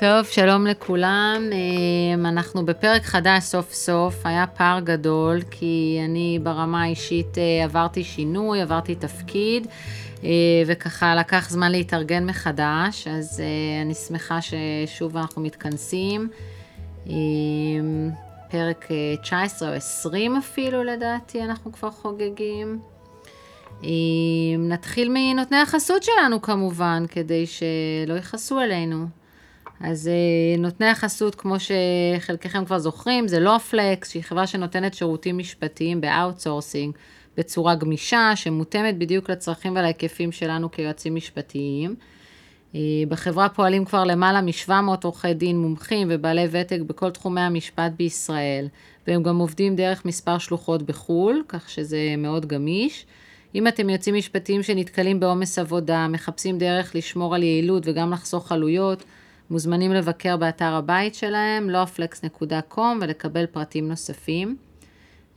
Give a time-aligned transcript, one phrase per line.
[0.00, 1.42] טוב, שלום לכולם.
[1.52, 4.14] אמ, אנחנו בפרק חדש סוף סוף.
[4.24, 9.66] היה פער גדול, כי אני ברמה האישית אה, עברתי שינוי, עברתי תפקיד,
[10.24, 10.28] אה,
[10.66, 16.28] וככה לקח זמן להתארגן מחדש, אז אה, אני שמחה ששוב אנחנו מתכנסים.
[17.06, 18.10] אמ,
[18.50, 18.88] פרק
[19.22, 22.80] 19 או 20 אפילו לדעתי, אנחנו כבר חוגגים.
[23.82, 23.88] אמ,
[24.68, 29.17] נתחיל מנותני החסות שלנו כמובן, כדי שלא יכעסו עלינו.
[29.80, 36.00] אז אה, נותני החסות, כמו שחלקכם כבר זוכרים, זה LawFlex, שהיא חברה שנותנת שירותים משפטיים
[36.00, 36.94] ב outsourcing
[37.36, 41.94] בצורה גמישה, שמותאמת בדיוק לצרכים ולהיקפים שלנו כיועצים משפטיים.
[42.74, 44.70] אה, בחברה פועלים כבר למעלה מ-700
[45.04, 48.68] עורכי דין מומחים ובעלי ותק בכל תחומי המשפט בישראל,
[49.06, 53.06] והם גם עובדים דרך מספר שלוחות בחו"ל, כך שזה מאוד גמיש.
[53.54, 59.04] אם אתם יועצים משפטיים שנתקלים בעומס עבודה, מחפשים דרך לשמור על יעילות וגם לחסוך עלויות,
[59.50, 64.56] מוזמנים לבקר באתר הבית שלהם, lawflex.com ולקבל פרטים נוספים.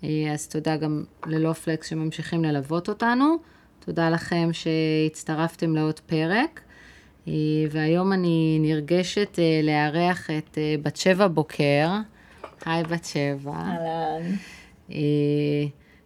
[0.03, 3.35] אה, אז תודה גם ללופלקס שממשיכים ללוות אותנו.
[3.85, 6.61] תודה לכם שהצטרפתם לעוד פרק.
[7.27, 7.33] אה,
[7.71, 11.89] והיום אני נרגשת אה, לארח את בת שבע בוקר.
[12.65, 13.51] היי בת שבע.
[13.51, 14.35] אהלן.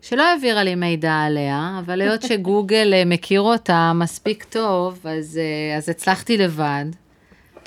[0.02, 5.40] שלא העבירה לי מידע עליה, אבל היות שגוגל מכיר אותה מספיק טוב, אז,
[5.78, 6.86] אז הצלחתי לבד.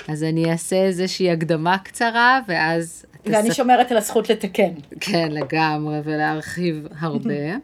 [0.07, 3.05] אז אני אעשה איזושהי הקדמה קצרה, ואז...
[3.25, 3.55] ואני תס...
[3.55, 4.73] שומרת על הזכות לתקן.
[4.99, 7.55] כן, לגמרי, ולהרחיב הרבה.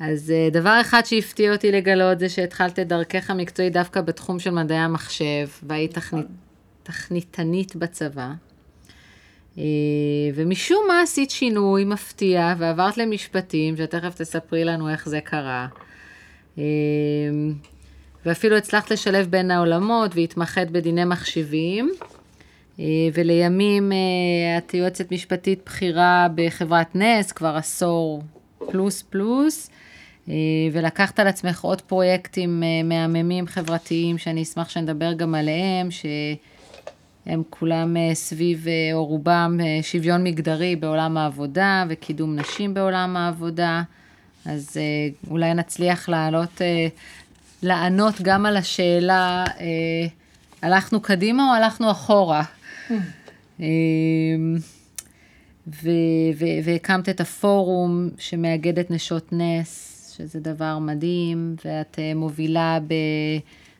[0.00, 4.50] אז אה, דבר אחד שהפתיע אותי לגלות זה שהתחלת את דרכך המקצועית דווקא בתחום של
[4.50, 6.26] מדעי המחשב, והיית תכנית,
[6.82, 8.32] תכניתנית בצבא.
[9.58, 9.64] אה,
[10.34, 15.66] ומשום מה עשית שינוי מפתיע ועברת למשפטים, שתכף תספרי לנו איך זה קרה.
[18.26, 21.90] ואפילו הצלחת לשלב בין העולמות והתמחת בדיני מחשבים.
[22.80, 28.22] אה, ולימים אה, את יועצת משפטית בכירה בחברת נס, כבר עשור
[28.70, 29.70] פלוס פלוס,
[30.28, 30.34] אה,
[30.72, 38.66] ולקחת על עצמך עוד פרויקטים מהממים חברתיים, שאני אשמח שנדבר גם עליהם, שהם כולם סביב,
[38.92, 43.82] או רובם, שוויון מגדרי בעולם העבודה וקידום נשים בעולם העבודה.
[44.46, 44.76] אז
[45.30, 46.60] אולי נצליח להעלות
[47.62, 50.06] לענות גם על השאלה, אה,
[50.62, 52.42] הלכנו קדימה או הלכנו אחורה?
[53.60, 53.66] אה,
[56.64, 62.94] והקמת את הפורום שמאגד את נשות נס, שזה דבר מדהים, ואת אה, מובילה ב...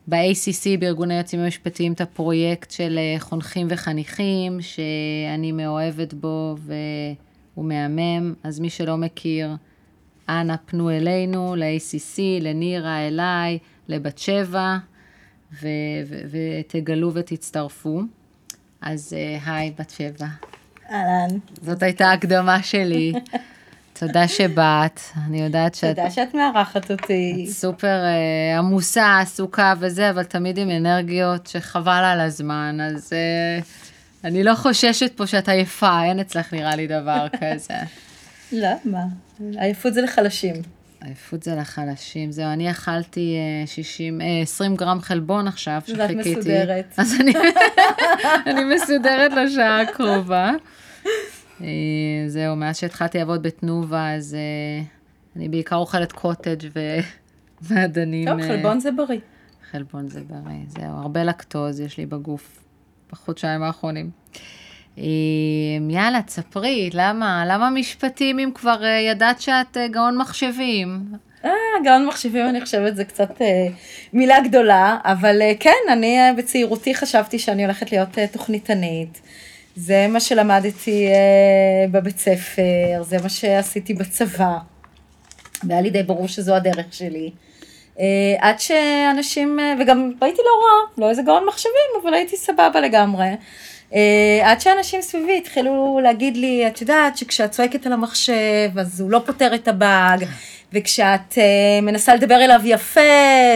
[0.09, 8.35] ב-ACC, בארגון היועצים המשפטיים, את הפרויקט של אה, חונכים וחניכים, שאני מאוהבת בו והוא מהמם,
[8.43, 9.51] אז מי שלא מכיר,
[10.31, 13.59] אנא פנו אלינו, ל-ACC, לנירה, אליי,
[13.89, 14.77] לבת שבע,
[15.63, 15.67] ו-
[16.07, 18.03] ו- ותגלו ותצטרפו.
[18.81, 20.27] אז אה, היי, בת שבע.
[20.91, 21.39] אהלן.
[21.63, 23.13] זאת הייתה הקדמה שלי.
[24.01, 25.97] תודה שבאת, אני יודעת שאת...
[25.97, 27.45] תודה שאת מארחת אותי.
[27.49, 33.65] את סופר uh, עמוסה, עסוקה וזה, אבל תמיד עם אנרגיות שחבל על הזמן, אז uh,
[34.25, 37.75] אני לא חוששת פה שאת עייפה, אין אצלך נראה לי דבר כזה.
[38.53, 39.05] למה?
[39.41, 40.55] עייפות זה לחלשים.
[41.01, 46.31] עייפות זה לחלשים, זהו, אני אכלתי 60, אה, 20 אה, גרם חלבון עכשיו, שחיכיתי.
[46.31, 46.95] ואת מסודרת.
[46.97, 47.33] אז אני,
[48.47, 50.51] אני מסודרת לשעה הקרובה.
[51.61, 51.67] אה,
[52.27, 54.37] זהו, מאז שהתחלתי לעבוד בתנובה, אז
[55.37, 56.69] אני בעיקר אוכלת קוטג'
[57.63, 58.29] ומעדנים.
[58.31, 59.21] טוב, חלבון זה בריא.
[59.71, 62.65] חלבון זה בריא, זהו, הרבה לקטוז יש לי בגוף
[63.13, 64.11] בחודשיים האחרונים.
[65.91, 67.45] יאללה, תספרי, למה?
[67.47, 71.03] למה משפטים אם כבר אה, ידעת שאת אה, גאון מחשבים?
[71.45, 71.51] אה,
[71.85, 73.67] גאון מחשבים, אני חושבת, זה קצת אה,
[74.13, 79.21] מילה גדולה, אבל אה, כן, אני אה, בצעירותי חשבתי שאני הולכת להיות אה, תוכניתנית.
[79.77, 84.59] זה מה שלמדתי אה, בבית ספר, זה מה שעשיתי בצבא,
[85.65, 87.31] והיה לי די ברור שזו הדרך שלי.
[88.01, 88.05] אה,
[88.39, 93.27] עד שאנשים, אה, וגם הייתי לא רע, לא איזה גאון מחשבים, אבל הייתי סבבה לגמרי.
[93.91, 93.95] Uh,
[94.43, 99.21] עד שאנשים סביבי התחילו להגיד לי, את יודעת שכשאת צועקת על המחשב, אז הוא לא
[99.27, 100.25] פותר את הבאג,
[100.73, 101.37] וכשאת uh,
[101.83, 103.01] מנסה לדבר אליו יפה,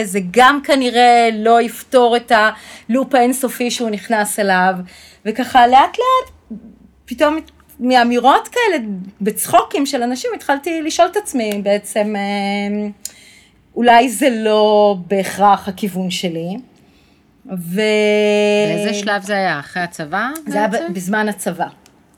[0.03, 2.31] זה גם כנראה לא יפתור את
[2.89, 4.73] הלופ האינסופי שהוא נכנס אליו,
[5.25, 6.59] וככה לאט לאט,
[7.05, 7.37] פתאום
[7.79, 8.83] מאמירות כאלה,
[9.21, 13.09] בצחוקים של אנשים, התחלתי לשאול את עצמי בעצם, uh,
[13.75, 16.57] אולי זה לא בהכרח הכיוון שלי.
[17.51, 17.81] ו...
[18.67, 19.59] באיזה שלב זה היה?
[19.59, 20.29] אחרי הצבא?
[20.47, 21.67] זה היה בזמן הצבא.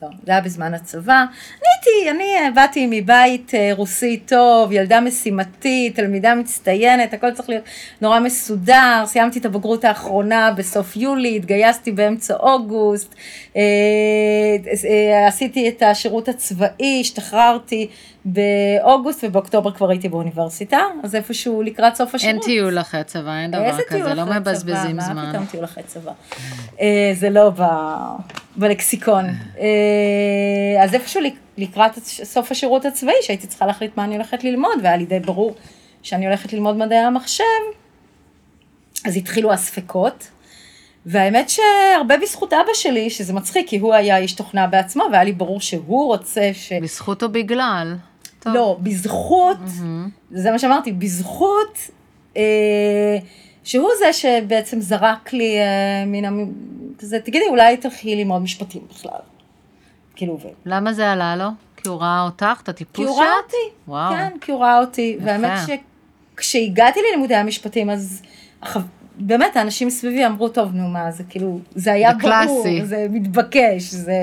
[0.02, 1.14] לא, זה היה בזמן הצבא.
[1.14, 7.50] אני הייתי, אני אה, באתי מבית אה, רוסי טוב, ילדה משימתית, תלמידה מצטיינת, הכל צריך
[7.50, 7.64] להיות
[8.02, 13.16] נורא מסודר, סיימתי את הבגרות האחרונה בסוף יולי, התגייסתי באמצע אוגוסט,
[13.56, 13.62] אה,
[15.28, 17.88] עשיתי את השירות הצבאי, השתחררתי
[18.28, 22.36] באוגוסט ובאוקטובר כבר הייתי באוניברסיטה, אז איפשהו לקראת סוף השירות.
[22.36, 25.16] אין טיול אחרי צבא, אין דבר כזה, לא מבזבזים זמן.
[25.16, 26.12] מה פתאום טיול אחרי צבא?
[27.14, 27.52] זה לא
[28.56, 29.26] בלקסיקון.
[30.84, 31.22] אז איפשהו
[31.58, 35.56] לקראת סוף השירות הצבאי, שהייתי צריכה להחליט מה אני הולכת ללמוד, והיה לי די ברור
[36.04, 37.44] שאני הולכת ללמוד מדעי המחשב,
[39.06, 40.28] אז התחילו הספקות.
[41.06, 45.32] והאמת שהרבה בזכות אבא שלי, שזה מצחיק, כי הוא היה איש תוכנה בעצמו, והיה לי
[45.32, 46.74] ברור שהוא רוצה ש...
[46.74, 47.96] בזכות או בגלל?
[48.48, 48.56] טוב.
[48.56, 50.32] לא, בזכות, mm-hmm.
[50.32, 51.78] זה מה שאמרתי, בזכות,
[52.38, 53.18] אה,
[53.64, 56.52] שהוא זה שבעצם זרק לי אה, מן המ...
[57.00, 59.20] כזה, תגידי, אולי תלכי ללמוד משפטים בכלל.
[60.16, 60.48] כאילו, ו...
[60.66, 61.50] למה זה עלה לו?
[61.78, 63.06] כי הוא ראה אותך, את הטיפוס שאת?
[63.06, 64.12] כי הוא ראה אותי, וואו.
[64.12, 65.16] כן, כי הוא ראה אותי.
[65.18, 65.26] יפה.
[65.26, 65.60] והאמת
[66.36, 68.22] שכשהגעתי ללימודי המשפטים, אז
[69.20, 72.86] באמת, האנשים סביבי אמרו, טוב, נו מה, זה כאילו, זה היה זה ברור, קלאסי.
[72.86, 74.14] זה מתבקש, זה,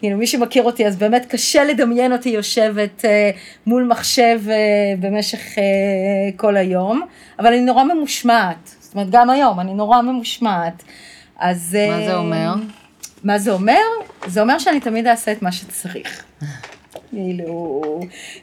[0.00, 3.30] כאילו, מי שמכיר אותי, אז באמת קשה לדמיין אותי יושבת אה,
[3.66, 4.54] מול מחשב אה,
[5.00, 5.62] במשך אה,
[6.36, 7.02] כל היום,
[7.38, 10.82] אבל אני נורא ממושמעת, זאת אומרת, גם היום, אני נורא ממושמעת.
[11.38, 11.76] אז...
[11.90, 12.54] מה זה אומר?
[13.24, 13.80] מה זה אומר?
[14.26, 16.24] זה אומר שאני תמיד אעשה את מה שצריך.
[17.14, 17.80] כאילו,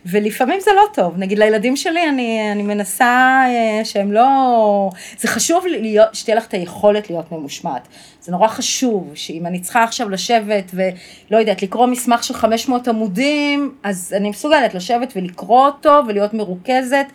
[0.05, 5.65] ולפעמים זה לא טוב, נגיד לילדים שלי אני, אני מנסה אה, שהם לא, זה חשוב
[5.67, 7.87] להיות, שתהיה לך את היכולת להיות ממושמעת,
[8.21, 13.75] זה נורא חשוב, שאם אני צריכה עכשיו לשבת ולא יודעת, לקרוא מסמך של 500 עמודים,
[13.83, 17.05] אז אני מסוגלת לשבת ולקרוא אותו ולהיות מרוכזת,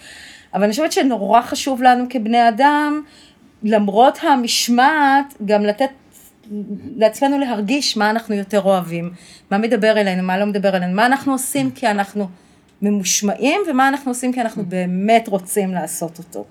[0.55, 3.03] אבל אני חושבת שנורא חשוב לנו כבני אדם,
[3.63, 5.91] למרות המשמעת, גם לתת
[6.97, 9.11] לעצמנו להרגיש מה אנחנו יותר אוהבים,
[9.51, 12.29] מה מדבר אלינו, מה לא מדבר אלינו, מה אנחנו עושים כי אנחנו
[12.83, 16.45] ממושמעים ומה אנחנו עושים כי אנחנו באמת רוצים לעשות אותו.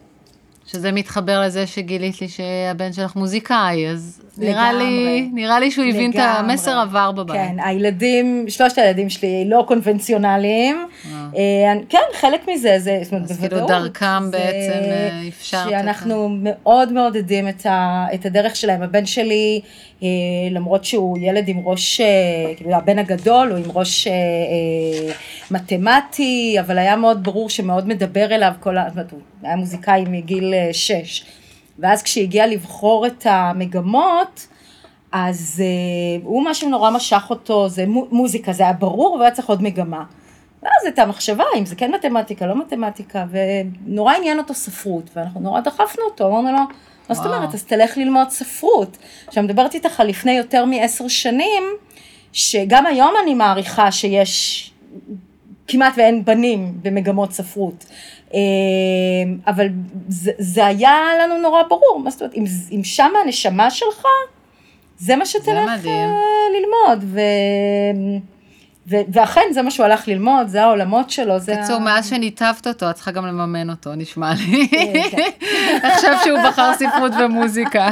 [0.66, 6.12] שזה מתחבר לזה שגילית לי שהבן שלך מוזיקאי, אז נראה לי, נראה לי שהוא הבין
[6.12, 7.36] את המסר עבר בבית.
[7.36, 10.88] כן, הילדים, שלושת הילדים שלי לא קונבנציונליים.
[11.06, 11.28] אה.
[11.38, 13.52] אה, כן, חלק מזה, זה, זאת אומרת, בוודאות.
[13.54, 15.70] אז כאילו דרכם בעצם אה, אפשרת.
[15.70, 17.66] שאנחנו מאוד מעודדים את,
[18.14, 18.82] את הדרך שלהם.
[18.82, 19.62] הבן שלי,
[20.52, 22.02] למרות שהוא ילד עם ראש,
[22.58, 24.08] כאילו הבן הגדול, הוא עם ראש
[25.52, 28.88] מתמטי, אבל היה מאוד ברור שמאוד מדבר אליו כל ה...
[29.12, 31.26] הוא היה מוזיקאי מגיל שש.
[31.80, 34.48] ואז כשהגיע לבחור את המגמות,
[35.12, 39.64] אז uh, הוא משהו נורא משך אותו, זה מוזיקה, זה היה ברור, והיה צריך עוד
[39.64, 40.04] מגמה.
[40.64, 45.62] ואז הייתה מחשבה, אם זה כן מתמטיקה, לא מתמטיקה, ונורא עניין אותו ספרות, ואנחנו נורא
[45.62, 46.60] דחפנו אותו, אמרנו לו,
[47.10, 48.98] מה זאת אומרת, אז תלך ללמוד ספרות.
[49.28, 51.64] עכשיו, מדברת איתך על לפני יותר מעשר שנים,
[52.34, 54.72] שגם היום אני מעריכה שיש
[55.68, 57.86] כמעט ואין בנים במגמות ספרות.
[58.36, 59.68] אמ, אבל
[60.08, 64.06] זה, זה היה לנו נורא ברור, מה זאת אומרת, אם, אם שם הנשמה שלך,
[64.98, 66.12] זה מה שתלך אה,
[66.54, 67.04] ללמוד.
[67.04, 67.20] ו...
[68.88, 71.56] ו- ואכן זה מה שהוא הלך ללמוד, זה העולמות שלו, זה...
[71.56, 71.80] בקיצור.
[71.80, 74.68] מאז שניתבת אותו, את צריכה גם לממן אותו, נשמע לי.
[74.74, 75.30] אה, כן.
[75.94, 77.90] עכשיו שהוא בחר ספרות ומוזיקה.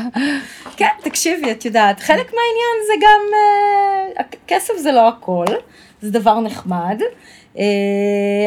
[0.78, 3.22] כן, תקשיבי, את יודעת, חלק מהעניין זה גם,
[4.48, 5.46] כסף זה לא הכל,
[6.02, 7.08] זה דבר נחמד, אה,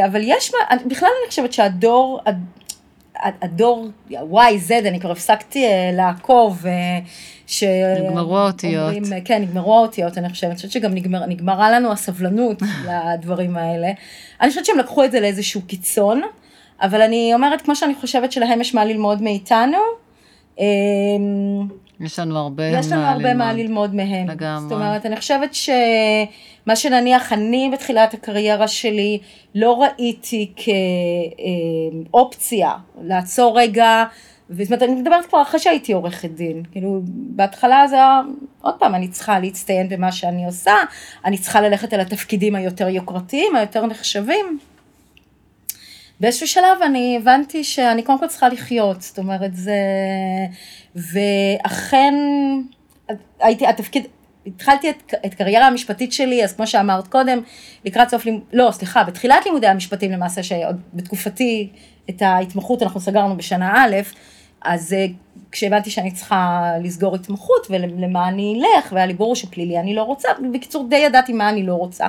[0.07, 2.21] אבל יש, מה, בכלל אני חושבת שהדור,
[3.43, 6.67] הדור Y, Z, אני כבר הפסקתי אה, לעקוב.
[6.67, 6.99] אה,
[7.47, 7.65] ש...
[8.05, 8.95] נגמרו האותיות.
[9.25, 10.51] כן, נגמרו האותיות, אני חושבת.
[10.51, 13.89] אני חושבת שגם נגמר, נגמרה לנו הסבלנות לדברים האלה.
[14.41, 16.23] אני חושבת שהם לקחו את זה לאיזשהו קיצון,
[16.83, 19.79] אבל אני אומרת, כמו שאני חושבת שלהם יש מה ללמוד מאיתנו,
[22.01, 23.37] יש לנו הרבה יש לנו הרבה ללמוד.
[23.37, 24.29] מה ללמוד מהם.
[24.29, 24.61] לגמרי.
[24.61, 25.55] זאת אומרת, אני חושבת
[26.67, 29.19] שמה שנניח אני בתחילת הקריירה שלי
[29.55, 30.53] לא ראיתי
[32.13, 34.05] כאופציה לעצור רגע,
[34.51, 36.63] זאת אומרת, אני מדברת כבר אחרי שהייתי עורכת דין.
[36.73, 38.21] כאילו, בהתחלה זה היה,
[38.61, 40.75] עוד פעם, אני צריכה להצטיין במה שאני עושה,
[41.25, 44.59] אני צריכה ללכת על התפקידים היותר יוקרתיים, היותר נחשבים.
[46.21, 49.81] באיזשהו שלב אני הבנתי שאני קודם כל צריכה לחיות, זאת אומרת זה,
[50.95, 52.15] ואכן
[53.41, 54.07] הייתי, התפקיד,
[54.47, 57.41] התחלתי את, את קריירה המשפטית שלי, אז כמו שאמרת קודם,
[57.85, 61.69] לקראת סוף, לא, סליחה, בתחילת לימודי המשפטים למעשה, שעוד בתקופתי
[62.11, 63.97] את ההתמחות אנחנו סגרנו בשנה א',
[64.63, 65.07] אז אה,
[65.53, 70.29] כשהבנתי שאני צריכה לסגור התמחות ולמה אני אלך, והיה לי ברור שפלילי אני לא רוצה,
[70.53, 72.07] בקיצור די ידעתי מה אני לא רוצה.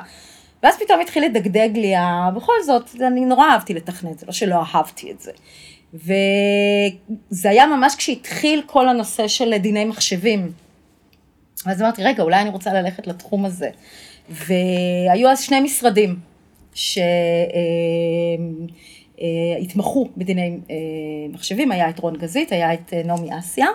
[0.63, 1.93] ואז פתאום התחיל לדגדג לי,
[2.35, 5.31] בכל זאת, אני נורא אהבתי לתכנת, זה לא שלא אהבתי את זה.
[5.93, 10.51] וזה היה ממש כשהתחיל כל הנושא של דיני מחשבים.
[11.65, 13.69] ואז אמרתי, רגע, אולי אני רוצה ללכת לתחום הזה.
[14.29, 16.19] והיו אז שני משרדים
[19.13, 20.75] שהתמחו בדיני אה,
[21.29, 23.67] מחשבים, היה את רון גזית, היה את אה, נעמי אסיה.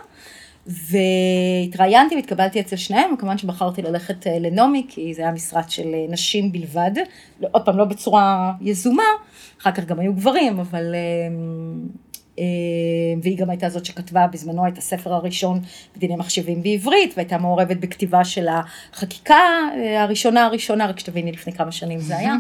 [0.67, 6.53] והתראיינתי והתקבלתי אצל שניהם, כמובן שבחרתי ללכת אה, לנעמי, כי זה היה משרד של נשים
[6.53, 6.91] בלבד,
[7.41, 9.03] לא, עוד פעם לא בצורה יזומה,
[9.61, 11.01] אחר כך גם היו גברים, אבל אה,
[13.23, 15.61] והיא גם הייתה זאת שכתבה בזמנו את הספר הראשון
[15.97, 19.35] בדיני מחשבים בעברית, והייתה מעורבת בכתיבה של החקיקה
[19.77, 22.35] אה, הראשונה הראשונה, רק שתביני לפני כמה שנים זה היה.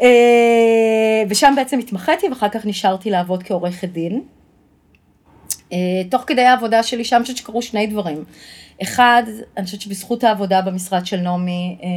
[0.00, 4.22] אה, ושם בעצם התמחיתי ואחר כך נשארתי לעבוד כעורכת דין.
[6.10, 8.24] תוך כדי העבודה שלי שם, אני חושבת שקרו שני דברים.
[8.82, 9.22] אחד,
[9.56, 11.88] אני חושבת שבזכות העבודה במשרד של נעמי, אה,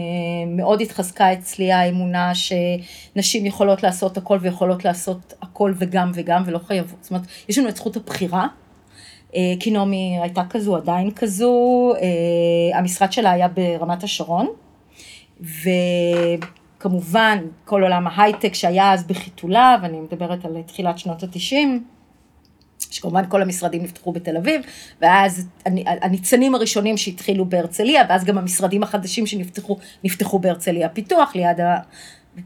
[0.47, 6.97] מאוד התחזקה אצלי האמונה שנשים יכולות לעשות הכל ויכולות לעשות הכל וגם וגם ולא חייבות.
[7.01, 8.47] זאת אומרת, יש לנו את זכות הבחירה,
[9.35, 14.47] אה, כי נעמי הייתה כזו, עדיין כזו, אה, המשרד שלה היה ברמת השרון,
[15.41, 21.83] וכמובן כל עולם ההייטק שהיה אז בחיתוליו, אני מדברת על תחילת שנות התשעים,
[22.91, 24.61] שכמובן כל המשרדים נפתחו בתל אביב,
[25.01, 25.47] ואז
[25.85, 31.77] הניצנים הראשונים שהתחילו בהרצליה, ואז גם המשרדים החדשים שנפתחו, נפתחו בהרצליה פיתוח, ליד ה...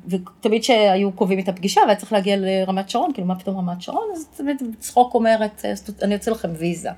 [0.07, 4.07] ותמיד שהיו קובעים את הפגישה, והיה צריך להגיע לרמת שרון, כאילו מה פתאום רמת שרון,
[4.13, 5.65] אז תמיד צחוק אומרת,
[6.01, 6.89] אני אוציא לכם ויזה.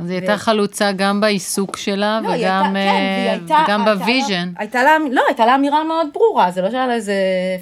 [0.00, 4.52] אז היא הייתה חלוצה גם בעיסוק שלה, לא, וגם, כן, אה, וגם ב vision.
[4.58, 7.14] הייתה לה, לא, הייתה לה אמירה מאוד ברורה, זה לא שהיה לה איזה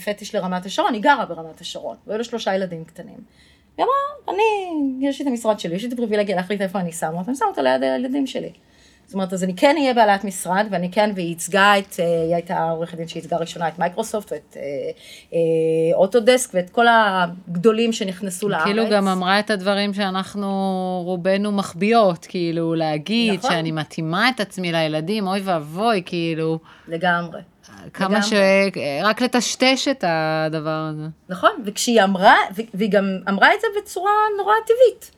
[0.04, 3.18] פטיש לרמת השרון, היא גרה ברמת השרון, והיו לה שלושה ילדים קטנים.
[3.78, 6.92] היא אמרה, אני, יש לי את המשרד שלי, יש לי את הפריבילגיה להחליט איפה אני
[6.92, 8.50] שמה אותה, אני שמה אותה ליד הילדים שלי.
[9.08, 12.34] זאת אומרת, אז אני כן אהיה בעלת משרד, ואני כן, והיא ייצגה את, אה, היא
[12.34, 14.62] הייתה עורכת דין שייצגה ראשונה את מייקרוסופט, ואת אה,
[15.32, 15.38] אה,
[15.96, 18.64] אוטודסק, ואת כל הגדולים שנכנסו לארץ.
[18.64, 20.48] כאילו גם אמרה את הדברים שאנחנו
[21.04, 23.50] רובנו מחביאות, כאילו להגיד נכון.
[23.50, 26.58] שאני מתאימה את עצמי לילדים, אוי ואבוי, כאילו.
[26.88, 27.40] לגמרי.
[27.94, 28.32] כמה ש...
[29.02, 31.06] רק לטשטש את הדבר הזה.
[31.28, 32.36] נכון, וכשהיא אמרה,
[32.74, 35.10] והיא גם אמרה את זה בצורה נורא טבעית.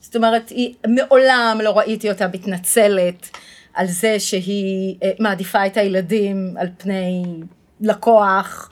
[0.00, 3.36] זאת אומרת, היא, מעולם לא ראיתי אותה מתנצלת
[3.74, 7.24] על זה שהיא אה, מעדיפה את הילדים על פני
[7.80, 8.70] לקוח,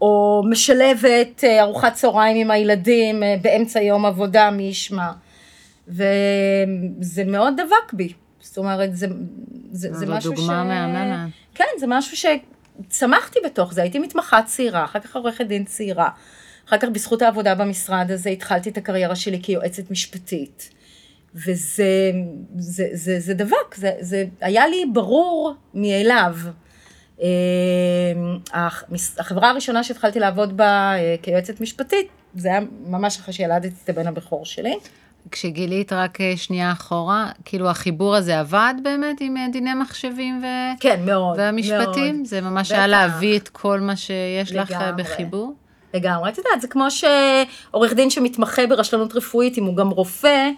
[0.00, 5.10] או משלבת אה, ארוחת צהריים עם הילדים אה, באמצע יום עבודה, מי ישמע.
[5.88, 8.12] וזה מאוד דבק בי.
[8.40, 9.06] זאת אומרת, זה,
[9.70, 10.36] זה, זה משהו ש...
[10.36, 11.30] זו דוגמה מהממת.
[11.54, 12.26] כן, זה משהו ש...
[12.88, 16.08] צמחתי בתוך זה, הייתי מתמחה צעירה, אחר כך עורכת דין צעירה.
[16.68, 20.70] אחר כך בזכות העבודה במשרד הזה התחלתי את הקריירה שלי כיועצת משפטית.
[21.34, 22.12] וזה
[22.56, 26.36] זה, זה, זה דבק, זה, זה היה לי ברור מאליו.
[27.22, 27.28] אה,
[29.18, 34.06] החברה הראשונה שהתחלתי לעבוד בה אה, כיועצת משפטית, זה היה ממש אחרי שילדתי את הבן
[34.06, 34.74] הבכור שלי.
[35.30, 40.46] כשגילית רק אה, שנייה אחורה, כאילו החיבור הזה עבד באמת עם אה, דיני מחשבים ו...
[40.80, 42.16] כן, מאוד, והמשפטים?
[42.16, 42.26] מאוד.
[42.26, 42.78] זה ממש בטח.
[42.78, 44.64] היה להביא את כל מה שיש לגמרי.
[44.64, 45.54] לך אה, בחיבור?
[45.94, 50.50] לגמרי, את יודעת, זה כמו שעורך דין שמתמחה ברשלנות רפואית, אם הוא גם רופא,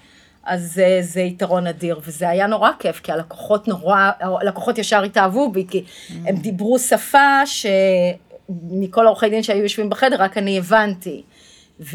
[0.44, 5.52] אז זה, זה יתרון אדיר, וזה היה נורא כיף, כי הלקוחות נורא, הלקוחות ישר התאהבו
[5.52, 6.12] בי, כי mm.
[6.26, 11.22] הם דיברו שפה שמכל עורכי דין שהיו יושבים בחדר, רק אני הבנתי,
[11.80, 11.94] וזה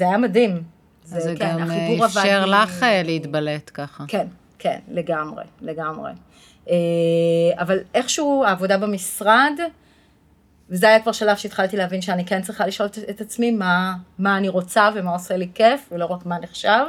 [0.00, 0.73] היה מדהים.
[1.04, 1.70] זה, זה כן, גם
[2.04, 2.84] אפשר לך מ...
[2.84, 4.04] אה, להתבלט ככה.
[4.08, 4.26] כן,
[4.58, 6.12] כן, לגמרי, לגמרי.
[6.70, 6.74] אה,
[7.58, 9.52] אבל איכשהו העבודה במשרד,
[10.70, 14.48] וזה היה כבר שלב שהתחלתי להבין שאני כן צריכה לשאול את עצמי מה, מה אני
[14.48, 16.84] רוצה ומה עושה לי כיף, ולא רק מה נחשב.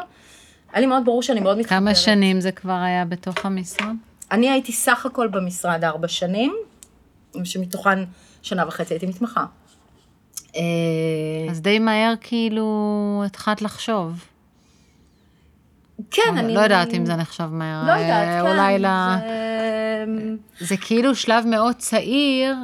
[0.74, 1.80] היה לי מאוד ברור שאני מאוד מתחברת.
[1.80, 3.96] כמה שנים זה כבר היה בתוך המשרד?
[4.32, 6.56] אני הייתי סך הכל במשרד ארבע שנים,
[7.44, 8.00] שמתוכן
[8.42, 9.46] שנה וחצי הייתי מתמחה.
[10.56, 10.62] אה,
[11.52, 14.26] אז די מהר כאילו התחלת לחשוב.
[16.12, 16.54] כן, אני...
[16.54, 17.88] לא יודעת אם זה נחשב מהר.
[17.88, 18.48] לא יודעת, אה, כן.
[18.48, 18.86] אולי ל...
[20.60, 22.56] זה כאילו שלב מאוד צעיר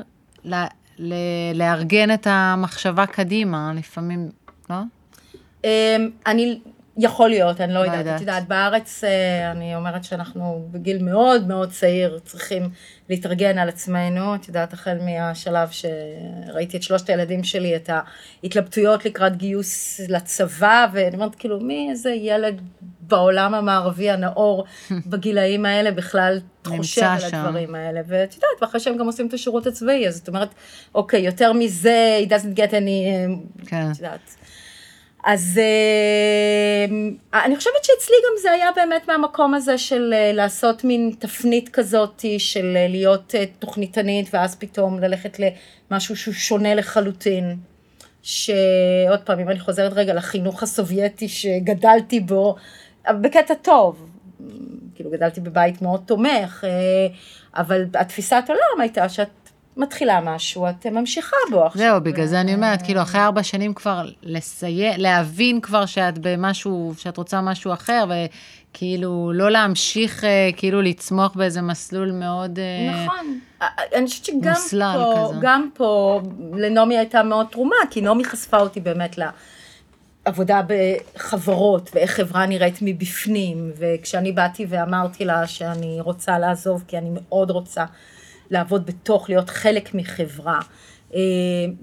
[1.53, 4.29] לארגן את המחשבה קדימה, לפעמים,
[4.69, 4.75] לא?
[6.25, 6.59] אני
[7.01, 8.15] יכול להיות, אני לא, לא יודעת.
[8.15, 12.69] את יודעת, בארץ אה, אני אומרת שאנחנו בגיל מאוד מאוד צעיר צריכים
[13.09, 14.35] להתארגן על עצמנו.
[14.35, 17.89] את יודעת, החל מהשלב שראיתי את שלושת הילדים שלי, את
[18.43, 22.61] ההתלבטויות לקראת גיוס לצבא, ואני אומרת, כאילו, מי איזה ילד
[23.01, 24.65] בעולם המערבי הנאור
[25.09, 28.01] בגילאים האלה בכלל חושב על הדברים האלה.
[28.07, 30.49] ואת יודעת, ואחרי שהם גם עושים את השירות הצבאי, אז את אומרת,
[30.95, 33.25] אוקיי, יותר מזה, he doesn't get any, אה,
[33.65, 33.91] כן.
[33.91, 34.35] את יודעת.
[35.23, 35.59] אז
[37.33, 41.69] אה, אני חושבת שאצלי גם זה היה באמת מהמקום הזה של אה, לעשות מין תפנית
[41.69, 45.37] כזאת של אה, להיות תוכניתנית ואז פתאום ללכת
[45.91, 47.57] למשהו שהוא שונה לחלוטין.
[48.23, 52.55] שעוד פעם, אם אני חוזרת רגע לחינוך הסובייטי שגדלתי בו,
[53.21, 54.09] בקטע טוב,
[54.95, 56.63] כאילו גדלתי בבית מאוד תומך,
[57.55, 59.40] אבל התפיסת עולם הייתה שאת
[59.77, 61.81] מתחילה משהו, את ממשיכה בו עכשיו.
[61.81, 66.93] זהו, בגלל זה אני אומרת, כאילו, אחרי ארבע שנים כבר לסיים, להבין כבר שאת במשהו,
[66.97, 72.59] שאת רוצה משהו אחר, וכאילו, לא להמשיך, אה, כאילו, לצמוח באיזה מסלול מאוד...
[72.59, 73.39] אה, נכון.
[73.95, 74.53] אני חושבת שגם
[74.93, 75.39] פה, כזה.
[75.41, 76.21] גם פה,
[76.53, 79.15] לנעמי הייתה מאוד תרומה, כי נעמי חשפה אותי באמת
[80.25, 87.09] לעבודה בחברות, ואיך חברה נראית מבפנים, וכשאני באתי ואמרתי לה שאני רוצה לעזוב, כי אני
[87.13, 87.85] מאוד רוצה
[88.51, 90.59] לעבוד בתוך, להיות חלק מחברה.
[91.13, 91.19] אה,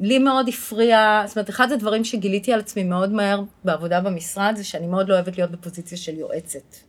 [0.00, 4.64] לי מאוד הפריע, זאת אומרת, אחד הדברים שגיליתי על עצמי מאוד מהר בעבודה במשרד, זה
[4.64, 6.87] שאני מאוד לא אוהבת להיות בפוזיציה של יועצת.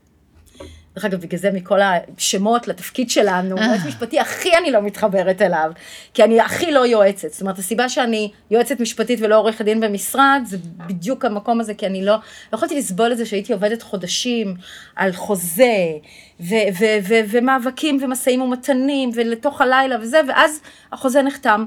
[0.99, 5.71] דרך אגב, בגלל זה מכל השמות לתפקיד שלנו, יועץ משפטי הכי אני לא מתחברת אליו,
[6.13, 7.31] כי אני הכי לא יועצת.
[7.31, 11.85] זאת אומרת, הסיבה שאני יועצת משפטית ולא עורכת דין במשרד, זה בדיוק המקום הזה, כי
[11.85, 14.55] אני לא, לא יכולתי לסבול את זה שהייתי עובדת חודשים
[14.95, 15.87] על חוזה,
[16.39, 21.65] ו- ו- ו- ומאבקים ומשאים ומתנים, ולתוך הלילה וזה, ואז החוזה נחתם.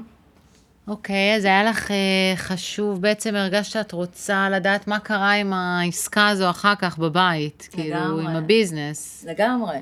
[0.87, 1.95] אוקיי, אז היה לך אה,
[2.35, 7.95] חשוב, בעצם הרגשת שאת רוצה לדעת מה קרה עם העסקה הזו אחר כך בבית, כאילו,
[7.95, 8.23] לגמרי.
[8.23, 9.25] עם הביזנס.
[9.27, 9.77] לגמרי.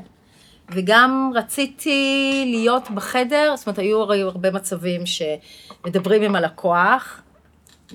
[0.69, 7.21] וגם רציתי להיות בחדר, זאת אומרת, היו הרי הרבה מצבים שמדברים עם הלקוח,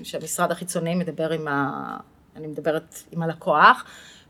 [0.03, 1.97] שהמשרד החיצוני מדבר עם ה...
[2.35, 3.85] אני מדברת עם הלקוח,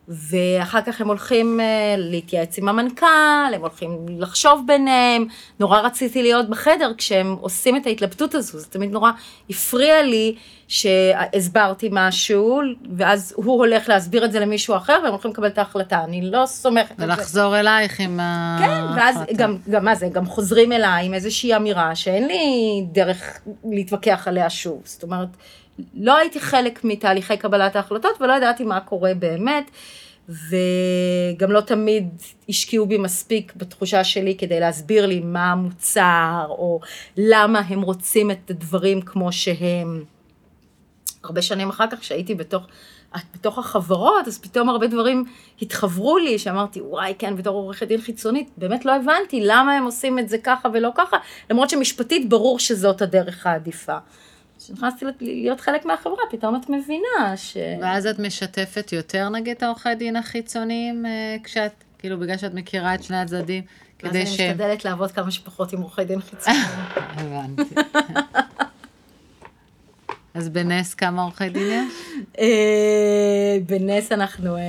[0.07, 5.25] ואחר כך הם הולכים אה, להתייעץ עם המנכ"ל, הם הולכים לחשוב ביניהם.
[5.59, 9.11] נורא רציתי להיות בחדר כשהם עושים את ההתלבטות הזו, זה תמיד נורא
[9.49, 10.35] הפריע לי
[10.67, 12.61] שהסברתי משהו,
[12.97, 16.03] ואז הוא הולך להסביר את זה למישהו אחר, והם הולכים לקבל את ההחלטה.
[16.03, 17.03] אני לא סומכת על זה.
[17.03, 18.57] ולחזור אלייך עם ה...
[18.59, 22.41] כן, ואז גם, גם מה זה, גם חוזרים אליי עם איזושהי אמירה שאין לי
[22.91, 23.39] דרך
[23.71, 24.81] להתווכח עליה שוב.
[24.83, 25.29] זאת אומרת,
[25.93, 29.71] לא הייתי חלק מתהליכי קבלת ההחלטות ולא ידעתי מה קורה באמת,
[30.29, 32.09] וגם לא תמיד
[32.49, 36.79] השקיעו בי מספיק בתחושה שלי כדי להסביר לי מה המוצר, או
[37.17, 40.03] למה הם רוצים את הדברים כמו שהם.
[41.23, 42.67] הרבה שנים אחר כך, כשהייתי בתוך,
[43.35, 45.25] בתוך החברות, אז פתאום הרבה דברים
[45.61, 50.19] התחברו לי, שאמרתי, וואי, כן, בתור עורכת דין חיצונית, באמת לא הבנתי למה הם עושים
[50.19, 51.17] את זה ככה ולא ככה,
[51.49, 53.97] למרות שמשפטית ברור שזאת הדרך העדיפה.
[54.67, 57.57] כשנכנסתי להיות חלק מהחברה, פתאום את מבינה ש...
[57.81, 62.95] ואז את משתפת יותר, נגיד, את העורכי דין החיצוניים, אה, כשאת, כאילו, בגלל שאת מכירה
[62.95, 64.41] את שני הצדדים, אז כדי אני ש...
[64.41, 66.63] משתדלת לעבוד כמה שפחות עם עורכי דין חיצוניים.
[67.17, 67.75] הבנתי.
[70.33, 71.93] אז בנס כמה עורכי דין יש?
[72.39, 74.61] אה, בנס אנחנו אה,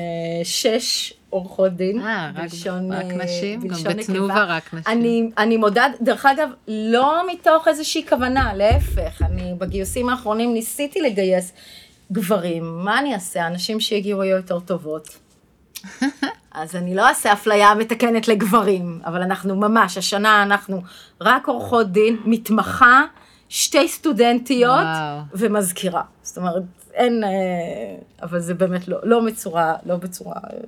[0.45, 2.01] שש עורכות דין.
[2.01, 3.61] אה, רק- בלשון, רק אה, נשים?
[3.61, 4.45] גם בתנובה.
[4.45, 4.93] רק נשים.
[4.93, 11.53] אני, אני מודה, דרך אגב, לא מתוך איזושהי כוונה, להפך, אני בגיוסים האחרונים ניסיתי לגייס
[12.13, 13.47] גברים, מה אני אעשה?
[13.47, 15.09] הנשים שהגיעו היו יותר טובות.
[16.53, 20.83] אז אני לא אעשה אפליה מתקנת לגברים, אבל אנחנו ממש, השנה אנחנו
[21.21, 23.03] רק עורכות דין, מתמחה,
[23.49, 25.21] שתי סטודנטיות וואו.
[25.33, 26.03] ומזכירה.
[26.23, 26.63] זאת אומרת,
[26.99, 27.29] אין, אה,
[28.23, 30.35] אבל זה באמת לא, לא בצורה, לא בצורה...
[30.35, 30.59] אה,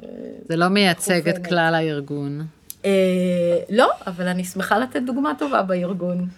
[0.49, 1.47] זה לא מייצג את.
[1.47, 2.47] כלל הארגון.
[2.85, 6.29] אה, לא, אבל אני שמחה לתת דוגמה טובה בארגון.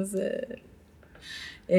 [0.00, 0.54] אז, אה,
[1.70, 1.76] אה,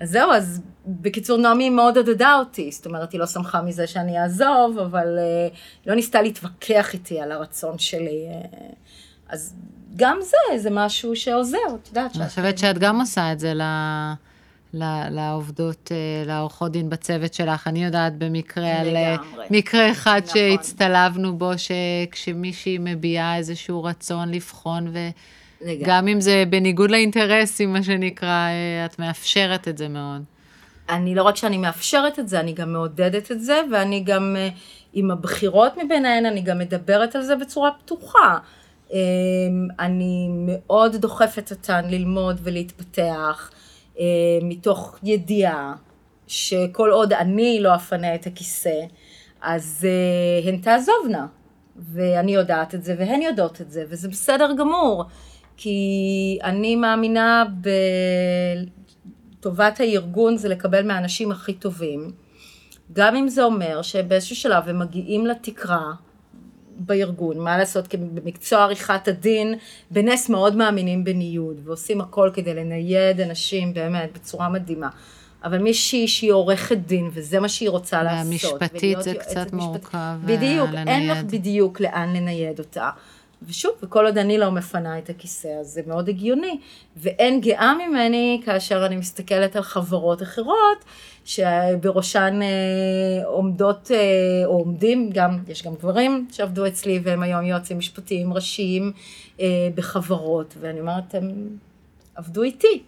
[0.00, 4.22] אז זהו, אז בקיצור, נעמי מאוד עודדה אותי, זאת אומרת, היא לא שמחה מזה שאני
[4.22, 5.44] אעזוב, אבל אה,
[5.84, 8.26] היא לא ניסתה להתווכח איתי על הרצון שלי.
[8.28, 8.68] אה,
[9.28, 9.54] אז
[9.96, 12.16] גם זה, זה משהו שעוזר, את יודעת.
[12.16, 13.62] אני חושבת שאת גם עושה את זה ל...
[13.62, 14.14] ל-
[15.10, 17.66] לעובדות, אה, לעורכות דין בצוות שלך.
[17.66, 19.46] אני יודעת במקרה על אה, לגמרי.
[19.50, 20.34] מקרה אחד נכון.
[20.36, 24.92] שהצטלבנו בו, שכשמישהי מביעה איזשהו רצון לבחון.
[25.62, 30.22] וגם אם זה בניגוד לאינטרסים, מה שנקרא, אה, את מאפשרת את זה מאוד.
[30.88, 34.36] אני לא רק שאני מאפשרת את זה, אני גם מעודדת את זה, ואני גם,
[34.92, 38.38] עם הבחירות מביניהן, אני גם מדברת על זה בצורה פתוחה.
[39.80, 43.50] אני מאוד דוחפת אותן ללמוד ולהתפתח,
[44.42, 45.74] מתוך ידיעה
[46.26, 48.80] שכל עוד אני לא אפנה את הכיסא,
[49.42, 51.26] אז אה, הן תעזובנה.
[51.76, 55.04] ואני יודעת את זה, והן יודעות את זה, וזה בסדר גמור.
[55.56, 57.44] כי אני מאמינה
[59.38, 62.12] בטובת הארגון זה לקבל מהאנשים הכי טובים.
[62.92, 65.92] גם אם זה אומר שבאיזשהו שלב הם מגיעים לתקרה
[66.80, 69.54] בארגון, מה לעשות, כי במקצוע עריכת הדין,
[69.90, 74.88] בנס מאוד מאמינים בניוד, ועושים הכל כדי לנייד אנשים באמת בצורה מדהימה.
[75.44, 78.26] אבל מישהי שהיא עורכת דין, וזה מה שהיא רוצה לעשות.
[78.26, 79.52] והמשפטית זה קצת משפטית.
[79.52, 81.30] מורכב, אה, בדיוק, אין לך לנייד.
[81.30, 82.90] בדיוק לאן לנייד אותה.
[83.42, 86.60] ושוב, וכל עוד אני לא מפנה את הכיסא, אז זה מאוד הגיוני.
[86.96, 90.84] ואין גאה ממני כאשר אני מסתכלת על חברות אחרות,
[91.30, 93.96] שבראשן אה, עומדות, אה,
[94.44, 98.92] או עומדים, גם, יש גם גברים שעבדו אצלי, והם היום יועצים משפטיים ראשיים
[99.40, 101.56] אה, בחברות, ואני אומרת, הם
[102.14, 102.82] עבדו איתי.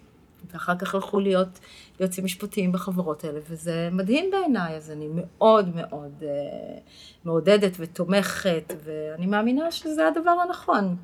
[0.52, 1.58] ואחר כך הלכו להיות
[2.00, 6.78] יועצים משפטיים בחברות האלה, וזה מדהים בעיניי, אז אני מאוד מאוד אה,
[7.24, 10.96] מעודדת ותומכת, ואני מאמינה שזה הדבר הנכון.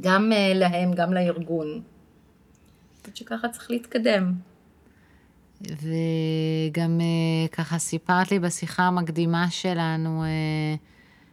[0.00, 1.66] גם אה, להם, גם לארגון.
[1.70, 1.80] אני
[3.00, 4.49] חושבת שככה צריך להתקדם.
[5.62, 10.28] וגם אה, ככה סיפרת לי בשיחה המקדימה שלנו, אה,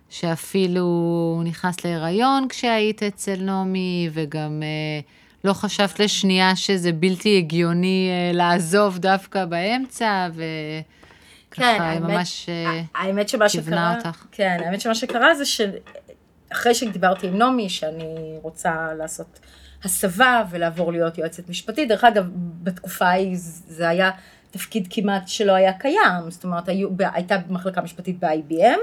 [0.09, 4.99] שאפילו הוא נכנס להיריון כשהיית אצל נעמי, וגם אה,
[5.43, 12.49] לא חשבת לשנייה שזה בלתי הגיוני לעזוב דווקא באמצע, וככה כן, האמת, ממש
[12.95, 14.25] האמת שמה שקרה, אותך.
[14.31, 19.39] כן, האמת שמה שקרה זה שאחרי שדיברתי עם נעמי, שאני רוצה לעשות
[19.83, 22.25] הסבה ולעבור להיות יועצת משפטית, דרך אגב,
[22.63, 23.37] בתקופה ההיא
[23.67, 24.11] זה היה
[24.51, 28.79] תפקיד כמעט שלא היה קיים, זאת אומרת, היו, הייתה מחלקה משפטית ב-IBM.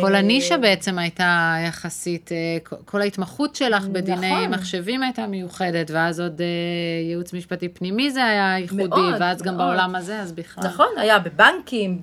[0.00, 4.54] כל הנישה בעצם הייתה יחסית, אה, כל ההתמחות שלך בדיני נכון.
[4.54, 6.46] מחשבים הייתה מיוחדת, ואז עוד אה,
[7.08, 9.66] ייעוץ משפטי פנימי זה היה ייחודי, מאוד, ואז גם מאוד.
[9.66, 10.64] בעולם הזה, אז בכלל.
[10.64, 12.00] נכון, היה בבנקים,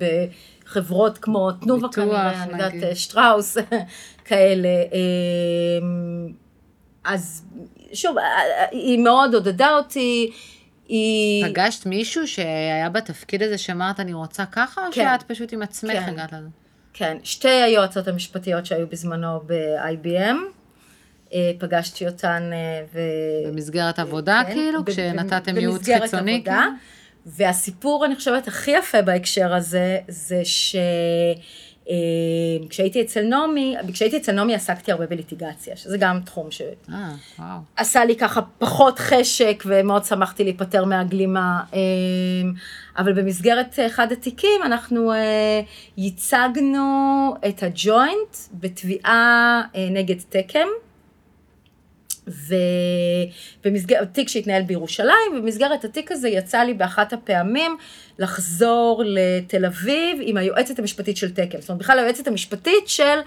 [0.64, 2.96] בחברות כמו תנובה כנראה, אני יודעת.
[2.96, 3.56] שטראוס,
[4.28, 4.68] כאלה.
[7.04, 7.44] אז
[7.92, 8.16] שוב,
[8.70, 10.30] היא מאוד עודדה אותי,
[10.88, 11.44] היא...
[11.46, 15.18] פגשת מישהו שהיה בתפקיד הזה שאמרת, אני רוצה ככה, או כן.
[15.18, 16.12] שאת פשוט עם עצמך כן.
[16.12, 16.48] הגעת לזה?
[16.92, 20.36] כן, שתי היועצות המשפטיות שהיו בזמנו ב-IBM,
[21.32, 23.00] אה, פגשתי אותן אה, ו...
[23.48, 26.34] במסגרת עבודה, כן, כאילו, ב- כשנתתם ייעוץ במסגרת חיצוני?
[26.34, 26.52] עבודה.
[26.52, 26.70] כאילו?
[27.26, 30.76] והסיפור, אני חושבת, הכי יפה בהקשר הזה, זה ש...
[31.90, 31.94] אה,
[32.68, 38.04] כשהייתי אצל נעמי, כשהייתי אצל נעמי עסקתי הרבה בליטיגציה, שזה גם תחום שעשה אה.
[38.04, 41.62] לי ככה פחות חשק ומאוד שמחתי להיפטר מהגלימה.
[41.74, 41.80] אה,
[42.98, 45.12] אבל במסגרת אחד התיקים אנחנו
[45.96, 50.68] ייצגנו את הג'וינט בתביעה נגד תקם.
[52.26, 57.76] ובמסגרת, תיק שהתנהל בירושלים, ובמסגרת התיק הזה יצא לי באחת הפעמים
[58.18, 61.60] לחזור לתל אביב עם היועצת המשפטית של תקם.
[61.60, 63.18] זאת אומרת, בכלל היועצת המשפטית של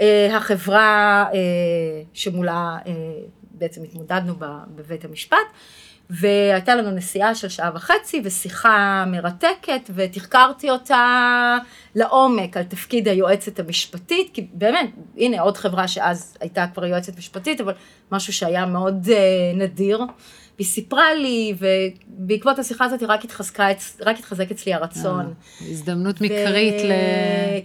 [0.00, 2.92] אה, החברה אה, שמולה אה,
[3.50, 4.34] בעצם התמודדנו
[4.74, 5.36] בבית המשפט.
[6.10, 11.58] והייתה לנו נסיעה של שעה וחצי ושיחה מרתקת ותחקרתי אותה
[11.94, 17.60] לעומק על תפקיד היועצת המשפטית, כי באמת, הנה עוד חברה שאז הייתה כבר יועצת משפטית,
[17.60, 17.72] אבל
[18.12, 19.10] משהו שהיה מאוד uh,
[19.56, 20.00] נדיר.
[20.58, 23.68] והיא סיפרה לי, ובעקבות השיחה הזאת רק, התחזקה,
[24.00, 25.20] רק התחזק אצלי הרצון.
[25.20, 26.92] אה, הזדמנות מקרית ל...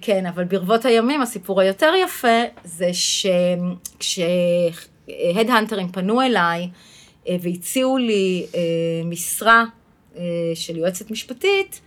[0.01, 2.89] כן, אבל ברבות הימים הסיפור היותר יפה זה
[3.99, 6.69] שכשהדהנטרים פנו אליי
[7.41, 8.59] והציעו לי אה,
[9.05, 9.63] משרה
[10.15, 10.21] אה,
[10.55, 11.81] של יועצת משפטית,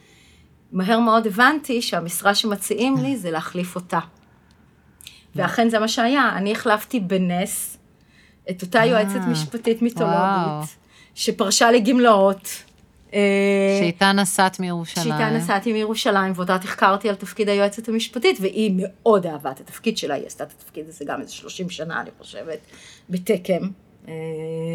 [0.72, 3.98] מהר מאוד הבנתי שהמשרה שמציעים לי זה להחליף אותה.
[5.36, 7.78] ואכן זה מה שהיה, אני החלפתי בנס
[8.50, 9.82] את אותה אה, יועצת משפטית.
[9.82, 10.76] מיתולוגית,
[11.14, 12.48] שפרשה לגמלאות.
[13.14, 15.08] אה, שאיתה נסעת מירושלים.
[15.08, 20.14] שאיתה נסעתי מירושלים, ואותה תחקרתי על תפקיד היועצת המשפטית, והיא מאוד אהבה את התפקיד שלה,
[20.14, 22.58] היא עשתה את התפקיד הזה גם איזה 30 שנה, אני חושבת,
[23.10, 23.68] בתקם.
[24.08, 24.12] אה,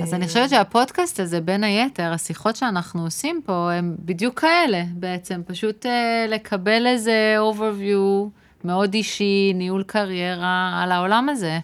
[0.03, 5.41] אז אני חושבת שהפודקאסט הזה, בין היתר, השיחות שאנחנו עושים פה, הם בדיוק כאלה בעצם,
[5.47, 8.29] פשוט אה, לקבל איזה overview
[8.63, 11.59] מאוד אישי, ניהול קריירה על העולם הזה.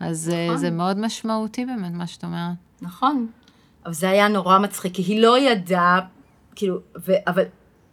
[0.00, 0.56] אז אה, נכון.
[0.56, 2.52] זה מאוד משמעותי באמת, מה שאת אומרת.
[2.82, 3.26] נכון.
[3.86, 6.00] אבל זה היה נורא מצחיק, כי היא לא ידעה,
[6.54, 7.42] כאילו, ו, אבל...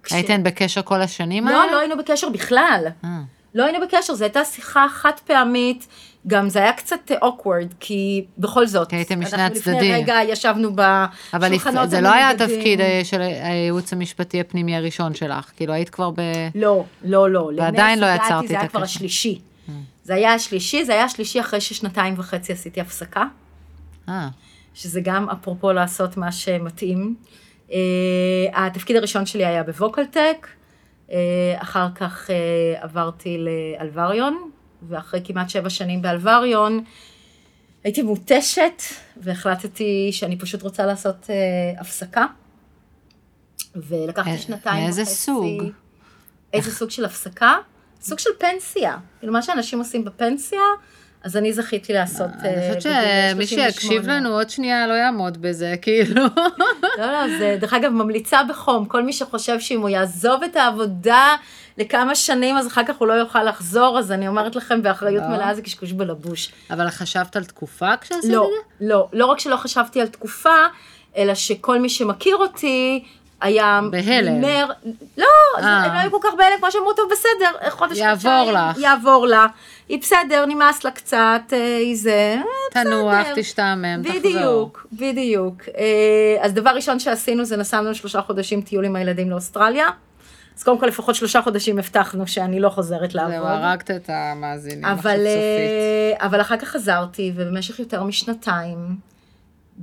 [0.03, 1.57] כש- הייתן בקשר כל השנים האלה?
[1.65, 2.85] לא, לא היינו בקשר בכלל.
[3.03, 3.19] אה,
[3.55, 5.87] לא היינו בקשר, זו הייתה שיחה חד פעמית,
[6.27, 9.77] גם זה היה קצת awkward, כי בכל זאת, הייתם משני אנחנו הצדדים.
[9.77, 10.69] לפני רגע ישבנו
[11.33, 12.29] אבל בשולחנות לפ- זה לא היה.
[12.29, 16.19] התפקיד אה, של הייעוץ המשפטי הפנימי הראשון שלך, כאילו היית כבר ב...
[16.55, 17.51] לא, לא, לא.
[17.57, 18.93] ועדיין לא יצרתי זה את היה כבר הקשר.
[18.95, 19.39] השלישי.
[20.03, 23.23] זה היה השלישי, זה היה השלישי אחרי ששנתיים וחצי עשיתי הפסקה,
[24.09, 24.27] אה,
[24.73, 27.15] שזה גם אפרופו לעשות מה שמתאים.
[27.67, 27.71] Uh,
[28.53, 30.47] התפקיד הראשון שלי היה בווקלטק,
[31.07, 31.11] uh,
[31.57, 32.31] אחר כך uh,
[32.83, 34.49] עברתי לאלווריון,
[34.89, 36.83] ואחרי כמעט שבע שנים באלווריון,
[37.83, 38.81] הייתי מותשת,
[39.17, 42.25] והחלטתי שאני פשוט רוצה לעשות uh, הפסקה.
[43.75, 45.15] ולקחתי אה, שנתיים מאיזה וחצי.
[45.15, 45.63] סוג?
[46.53, 47.55] איזה סוג של הפסקה?
[48.01, 48.97] סוג של פנסיה.
[49.19, 50.59] כאילו, מה שאנשים עושים בפנסיה,
[51.27, 54.19] אז אני זכיתי לעשות אני אה, חושבת שמי שיקשיב 38.
[54.19, 56.21] לנו עוד שנייה לא יעמוד בזה, כאילו.
[56.97, 61.35] לא, לא, זה דרך אגב ממליצה בחום, כל מי שחושב שאם הוא יעזוב את העבודה
[61.77, 65.29] לכמה שנים, אז אחר כך הוא לא יוכל לחזור, אז אני אומרת לכם באחריות לא.
[65.29, 66.51] מלאה זה קשקוש בלבוש.
[66.71, 68.85] אבל חשבת על תקופה כשעשית לא, את זה?
[68.87, 70.57] לא, לא רק שלא חשבתי על תקופה,
[71.17, 73.03] אלא שכל מי שמכיר אותי,
[73.41, 73.79] היה...
[73.91, 74.41] בהלם.
[74.41, 74.67] מר...
[75.17, 75.25] לא,
[75.57, 75.83] אה.
[75.83, 78.77] הם לא היו כל כך בהלם, כמו שאמרו, טוב, בסדר, חודש, יעבור חודשיים, לך.
[78.79, 79.45] יעבור לה.
[79.89, 83.35] היא בסדר, נמאס לה קצת, אה, היא זה, אה, תנוח, בסדר.
[83.35, 84.19] תשתעמם, תחזור.
[84.19, 85.61] בדיוק, בדיוק.
[85.77, 89.87] אה, אז דבר ראשון שעשינו זה נסענו שלושה חודשים טיול עם הילדים לאוסטרליה.
[90.57, 93.33] אז קודם כל לפחות שלושה חודשים הבטחנו שאני לא חוזרת לעבוד.
[93.33, 95.25] זהו, הרגת את המאזינים אבל.
[95.27, 98.77] אה, אבל אחר כך חזרתי, ובמשך יותר משנתיים,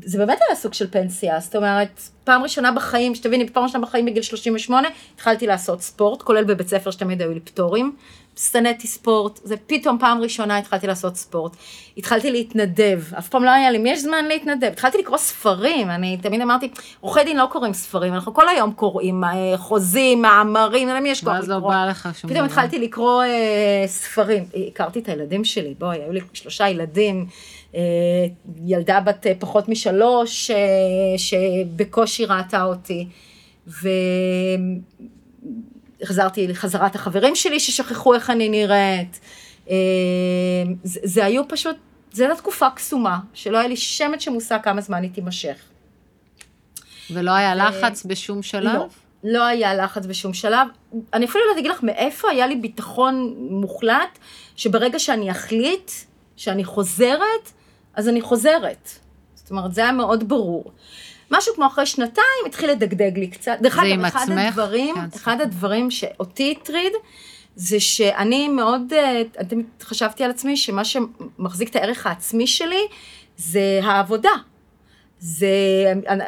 [0.02, 4.06] זה באמת היה סוג של פנסיה, זאת אומרת, פעם ראשונה בחיים, שתביני, פעם ראשונה בחיים
[4.06, 7.96] בגיל 38, התחלתי לעשות ספורט, כולל בבית ספר שתמיד היו לי פטורים.
[8.36, 11.56] שנאתי ספורט, זה פתאום פעם ראשונה התחלתי לעשות ספורט.
[11.96, 14.68] התחלתי להתנדב, אף פעם לא היה לי, מי יש זמן להתנדב?
[14.72, 19.24] התחלתי לקרוא ספרים, אני תמיד אמרתי, עורכי דין לא קוראים ספרים, אנחנו כל היום קוראים
[19.24, 21.70] אה, חוזים, מאמרים, למי יש כוח ואז לא לקרוא?
[21.70, 22.44] בא לך שום פתאום דבר.
[22.44, 27.26] התחלתי לקרוא אה, ספרים, הכרתי את הילדים שלי, בואי, היו לי שלושה ילדים,
[28.66, 30.56] ילדה בת אה, פחות משלוש, אה,
[31.16, 33.08] שבקושי ראתה אותי,
[36.00, 39.20] והחזרתי לחזרת החברים שלי ששכחו איך אני נראית.
[39.70, 39.74] אה,
[40.82, 41.76] זה, זה היו פשוט,
[42.12, 45.56] זו הייתה תקופה קסומה, שלא היה לי שמץ של מושג כמה זמן היא תימשך.
[47.10, 48.74] ולא היה לחץ בשום שלב?
[48.74, 48.86] לא,
[49.24, 50.68] לא היה לחץ בשום שלב.
[51.12, 54.18] אני אפילו לא להגיד לך מאיפה היה לי ביטחון מוחלט,
[54.56, 55.90] שברגע שאני אחליט
[56.36, 57.52] שאני חוזרת,
[57.96, 58.90] אז אני חוזרת.
[59.34, 60.72] זאת אומרת, זה היה מאוד ברור.
[61.30, 63.56] משהו כמו אחרי שנתיים התחיל לדגדג לי קצת.
[63.60, 64.38] דרך אגב, אחד עצמך?
[64.38, 66.92] הדברים, כן, אחד הדברים שאותי הטריד,
[67.56, 72.86] זה שאני מאוד, אה, תמיד חשבתי על עצמי שמה שמחזיק את הערך העצמי שלי,
[73.36, 74.30] זה העבודה.
[75.24, 75.46] זה,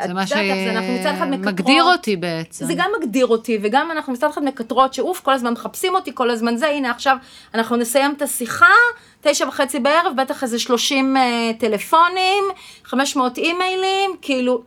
[0.06, 0.26] זה מה.
[0.26, 2.66] שמגדיר אותי בעצם.
[2.66, 6.30] זה גם מגדיר אותי, וגם אנחנו מצד אחד מקטרות שאוף, כל הזמן מחפשים אותי, כל
[6.30, 7.16] הזמן זה, הנה עכשיו
[7.54, 8.74] אנחנו נסיים את השיחה,
[9.20, 12.44] תשע וחצי בערב, בטח איזה שלושים אה, טלפונים,
[12.84, 14.62] חמש מאות אימיילים, כאילו,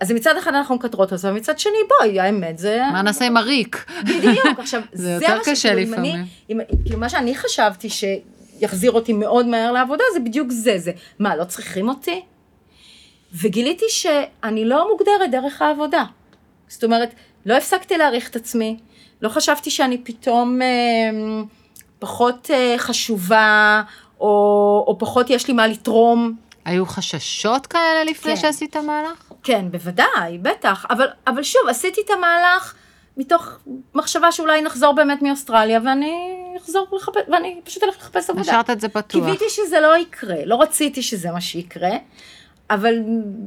[0.00, 2.82] אז מצד אחד אנחנו מקטרות על זה, ומצד שני, בואי, האמת זה...
[2.92, 3.84] מה נעשה עם הריק?
[4.02, 6.24] בדיוק, עכשיו, זה זה, יותר קשה לפעמים.
[6.84, 11.44] כאילו, מה שאני חשבתי שיחזיר אותי מאוד מהר לעבודה, זה בדיוק זה, זה, מה, לא
[11.44, 12.22] צריכים אותי?
[13.32, 16.04] וגיליתי שאני לא מוגדרת דרך העבודה.
[16.68, 17.14] זאת אומרת,
[17.46, 18.76] לא הפסקתי להעריך את עצמי,
[19.22, 20.66] לא חשבתי שאני פתאום אה,
[21.98, 23.82] פחות אה, חשובה,
[24.20, 26.36] או, או פחות יש לי מה לתרום.
[26.64, 28.40] היו חששות כאלה לפני כן.
[28.40, 29.32] שעשית מהלך?
[29.42, 30.86] כן, בוודאי, בטח.
[30.90, 32.74] אבל, אבל שוב, עשיתי את המהלך
[33.16, 33.58] מתוך
[33.94, 36.12] מחשבה שאולי נחזור באמת מאוסטרליה, ואני
[36.56, 38.50] אחזור לחפש, ואני פשוט אלך לחפש עבודה.
[38.50, 39.24] השארת את זה פתוח.
[39.24, 41.90] קיוויתי שזה לא יקרה, לא רציתי שזה מה שיקרה,
[42.70, 42.94] אבל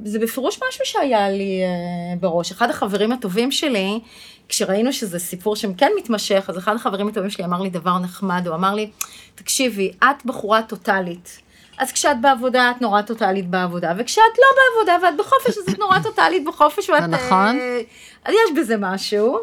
[0.05, 2.51] זה בפירוש משהו שהיה לי אה, בראש.
[2.51, 3.99] אחד החברים הטובים שלי,
[4.49, 8.55] כשראינו שזה סיפור שכן מתמשך, אז אחד החברים הטובים שלי אמר לי דבר נחמד, הוא
[8.55, 8.91] אמר לי,
[9.35, 11.39] תקשיבי, את בחורה טוטאלית.
[11.77, 15.99] אז כשאת בעבודה, את נורא טוטאלית בעבודה, וכשאת לא בעבודה ואת בחופש, אז את נורא
[15.99, 17.03] טוטאלית בחופש, ואת...
[17.03, 17.59] נכון.
[17.59, 17.81] אה,
[18.25, 19.39] אז יש בזה משהו,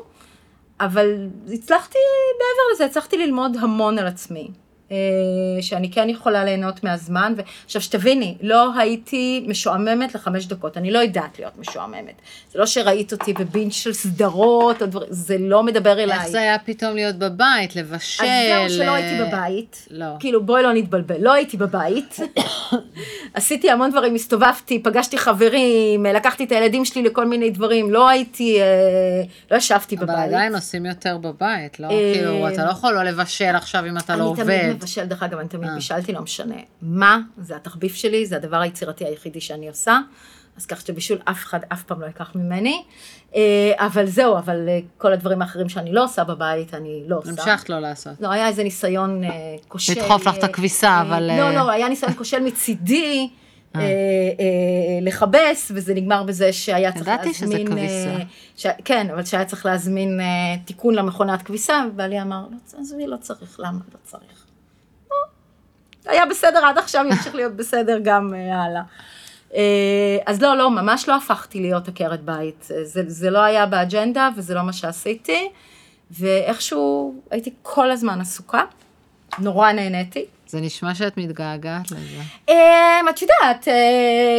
[0.81, 1.99] אבל הצלחתי,
[2.33, 4.51] מעבר לזה, הצלחתי ללמוד המון על עצמי.
[4.93, 4.97] אה,
[5.61, 11.39] שאני כן יכולה ליהנות מהזמן, ועכשיו שתביני, לא הייתי משועממת לחמש דקות, אני לא יודעת
[11.39, 12.15] להיות משועממת.
[12.53, 16.19] זה לא שראית אותי בבינג' של סדרות, או דבר, זה לא מדבר אליי.
[16.19, 18.25] איך זה היה פתאום להיות בבית, לבשל?
[18.25, 19.89] אז זהו שלא אה, הייתי בבית.
[19.91, 20.07] לא.
[20.21, 22.17] כאילו, בואי לא נתבלבל, לא הייתי בבית.
[23.35, 28.61] עשיתי המון דברים, הסתובבתי, פגשתי חברים, לקחתי את הילדים שלי לכל מיני דברים, לא הייתי,
[28.61, 30.19] אה, לא ישבתי אבל בבית.
[30.19, 31.87] עדיין עושים יותר בבית, לא?
[31.87, 34.78] אה, כאילו, אתה לא יכול לא לבשל עכשיו אם אתה לא אני עובד.
[34.79, 35.75] מבשל, דרך אגב, אני תמיד אה.
[35.75, 39.99] בישלתי, לא משנה מה, זה התחביב שלי, זה הדבר היצירתי היחידי שאני עושה.
[40.57, 42.83] אז כך שבישול אף אחד אף פעם לא ייקח ממני.
[43.35, 47.31] אה, אבל זהו, אבל אה, כל הדברים האחרים שאני לא עושה בבית, אני לא עושה.
[47.31, 48.13] המשכת לא לעשות.
[48.21, 49.23] לא, היה איזה ניסיון
[49.69, 49.93] כושל.
[49.93, 53.29] לדחוף לך את הכביסה, אבל, לא, לא, היה ניסיון כושל מצידי.
[55.03, 57.67] לכבס, וזה נגמר בזה שהיה צריך ידעתי שזה להזמין...
[57.67, 58.17] כביסה.
[58.57, 58.67] ש...
[58.85, 60.21] כן, אבל שהיה צריך להזמין
[60.65, 64.48] תיקון למכונת כביסה, ובעלי אמר, לא, עזבי, לא צריך, למה לא צריך?
[66.09, 68.83] היה בסדר עד עכשיו, ימשיך להיות בסדר גם אה, הלאה.
[69.55, 72.69] אה, אז לא, לא, ממש לא הפכתי להיות עקרת בית.
[72.71, 75.49] אה, זה, זה לא היה באג'נדה וזה לא מה שעשיתי,
[76.11, 78.63] ואיכשהו הייתי כל הזמן עסוקה,
[79.39, 80.25] נורא נהניתי.
[80.47, 82.23] זה נשמע שאת מתגעגעת לזה.
[83.11, 83.69] את יודעת,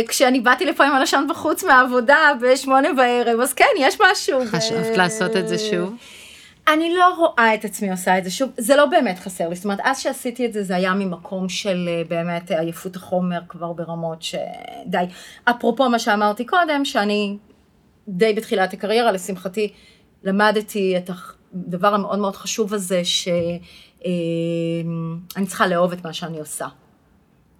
[0.07, 4.39] כשאני באתי לפה עם הלשון בחוץ מהעבודה בשמונה בערב, אז כן, יש משהו.
[4.51, 5.95] חשבת לעשות את זה שוב?
[6.73, 9.63] אני לא רואה את עצמי עושה את זה שוב, זה לא באמת חסר לי, זאת
[9.63, 14.21] אומרת, אז שעשיתי את זה, זה היה ממקום של אה, באמת עייפות החומר כבר ברמות
[14.21, 15.05] שדי.
[15.45, 17.37] אפרופו מה שאמרתי קודם, שאני
[18.07, 19.73] די בתחילת הקריירה, לשמחתי,
[20.23, 21.09] למדתי את
[21.53, 23.59] הדבר המאוד מאוד חשוב הזה, שאני
[25.47, 26.67] צריכה לאהוב את מה שאני עושה.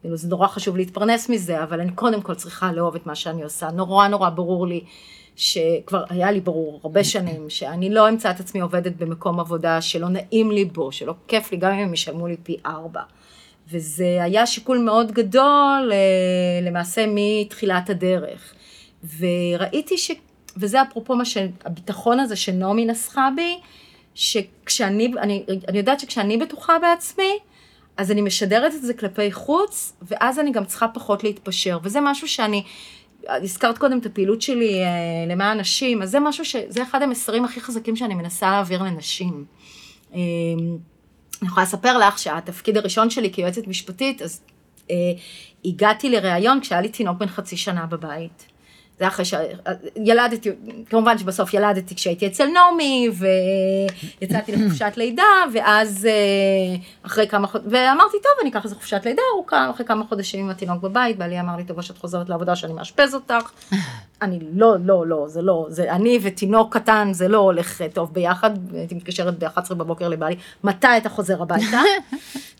[0.02, 3.44] כאילו, זה נורא חשוב להתפרנס מזה, אבל אני קודם כל צריכה לאהוב את מה שאני
[3.44, 3.72] עושה.
[3.72, 4.84] נורא נורא ברור לי,
[5.36, 10.10] שכבר היה לי ברור הרבה שנים, שאני לא אמצא את עצמי עובדת במקום עבודה שלא
[10.10, 13.02] נעים לי בו, שלא כיף לי, גם אם הם ישלמו לי פי ארבע.
[13.72, 15.98] וזה היה שיקול מאוד גדול אה,
[16.62, 18.54] למעשה מתחילת הדרך.
[19.20, 20.12] וראיתי ש...
[20.58, 23.60] וזה אפרופו מה שהביטחון הזה שנעמי נסחה בי,
[24.16, 27.40] שכשאני, אני, אני יודעת שכשאני בטוחה בעצמי,
[28.00, 31.80] אז אני משדרת את זה כלפי חוץ, ואז אני גם צריכה פחות להתפשר.
[31.84, 32.64] וזה משהו שאני,
[33.30, 34.88] הזכרת קודם את הפעילות שלי אה,
[35.28, 36.56] למען נשים, אז זה משהו ש...
[36.68, 39.46] זה אחד המסרים הכי חזקים שאני מנסה להעביר לנשים.
[40.14, 40.20] אה,
[41.42, 44.42] אני יכולה לספר לך שהתפקיד הראשון שלי כיועצת משפטית, אז
[44.92, 44.96] אה,
[45.66, 48.46] הגעתי לראיון כשהיה לי תינוק בן חצי שנה בבית.
[49.00, 50.50] זה אחרי שילדתי,
[50.90, 53.10] כמובן שבסוף ילדתי כשהייתי אצל נעמי,
[54.22, 59.22] ויצאתי לחופשת לידה, ואז אה, אחרי כמה חודשים, ואמרתי, טוב, אני אקח איזה חופשת לידה
[59.34, 62.74] ארוכה, אחרי כמה חודשים עם התינוק בבית, בעלי אמר לי, טוב, שאת חוזרת לעבודה שאני
[62.74, 63.52] מאשפז אותך.
[64.22, 68.50] אני, לא, לא, לא, זה לא, זה אני ותינוק קטן, זה לא הולך טוב ביחד,
[68.74, 71.82] הייתי מתקשרת ב-11 בבוקר לבעלי, מתי אתה חוזר הביתה?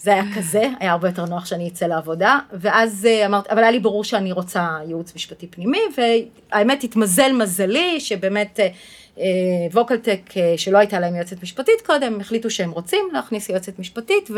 [0.02, 3.72] זה היה כזה, היה הרבה יותר נוח שאני אצא לעבודה, ואז אה, אמרתי, אבל היה
[3.72, 8.68] לי ברור שאני רוצה ייעוץ משפטי פנימי, והאמת התמזל מזלי, שבאמת אה,
[9.18, 9.24] אה,
[9.74, 10.22] VocalTec,
[10.58, 14.30] שלא הייתה להם יועצת משפטית קודם, החליטו שהם רוצים להכניס יועצת משפטית,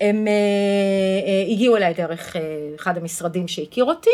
[0.00, 0.26] והם
[1.52, 2.36] הגיעו אליי דרך
[2.76, 4.10] אחד המשרדים שהכיר אותי.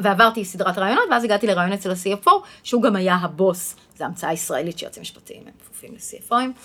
[0.00, 2.30] ועברתי סדרת ראיונות, ואז הגעתי לראיון אצל ה-CFO,
[2.62, 6.60] שהוא גם היה הבוס, זו המצאה ישראלית שיועצים משפטיים הם כפופים ל-CFO ים.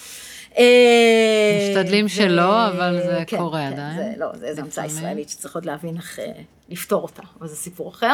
[1.69, 3.97] משתדלים שלא, אבל זה כן, קורה כן, עדיין.
[3.97, 6.31] זה לא, זה המצאה ישראלית שצריך עוד להבין איך אה,
[6.69, 8.13] לפתור אותה, אבל זה סיפור אחר.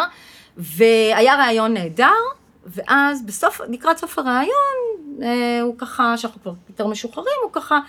[0.58, 2.08] והיה רעיון נהדר,
[2.66, 4.76] ואז בסוף, לקראת סוף הרעיון,
[5.22, 7.80] אה, הוא ככה, שאנחנו כבר יותר משוחררים, הוא ככה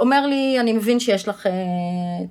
[0.00, 1.52] אומר לי, אני מבין שיש לך אה,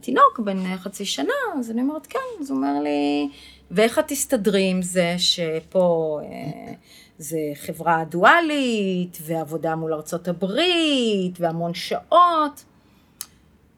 [0.01, 3.29] תינוק בן חצי שנה, אז אני אומרת, כן, אז הוא אומר לי,
[3.71, 6.73] ואיך את תסתדרי עם זה שפה אה,
[7.17, 12.63] זה חברה דואלית, ועבודה מול ארצות הברית, והמון שעות.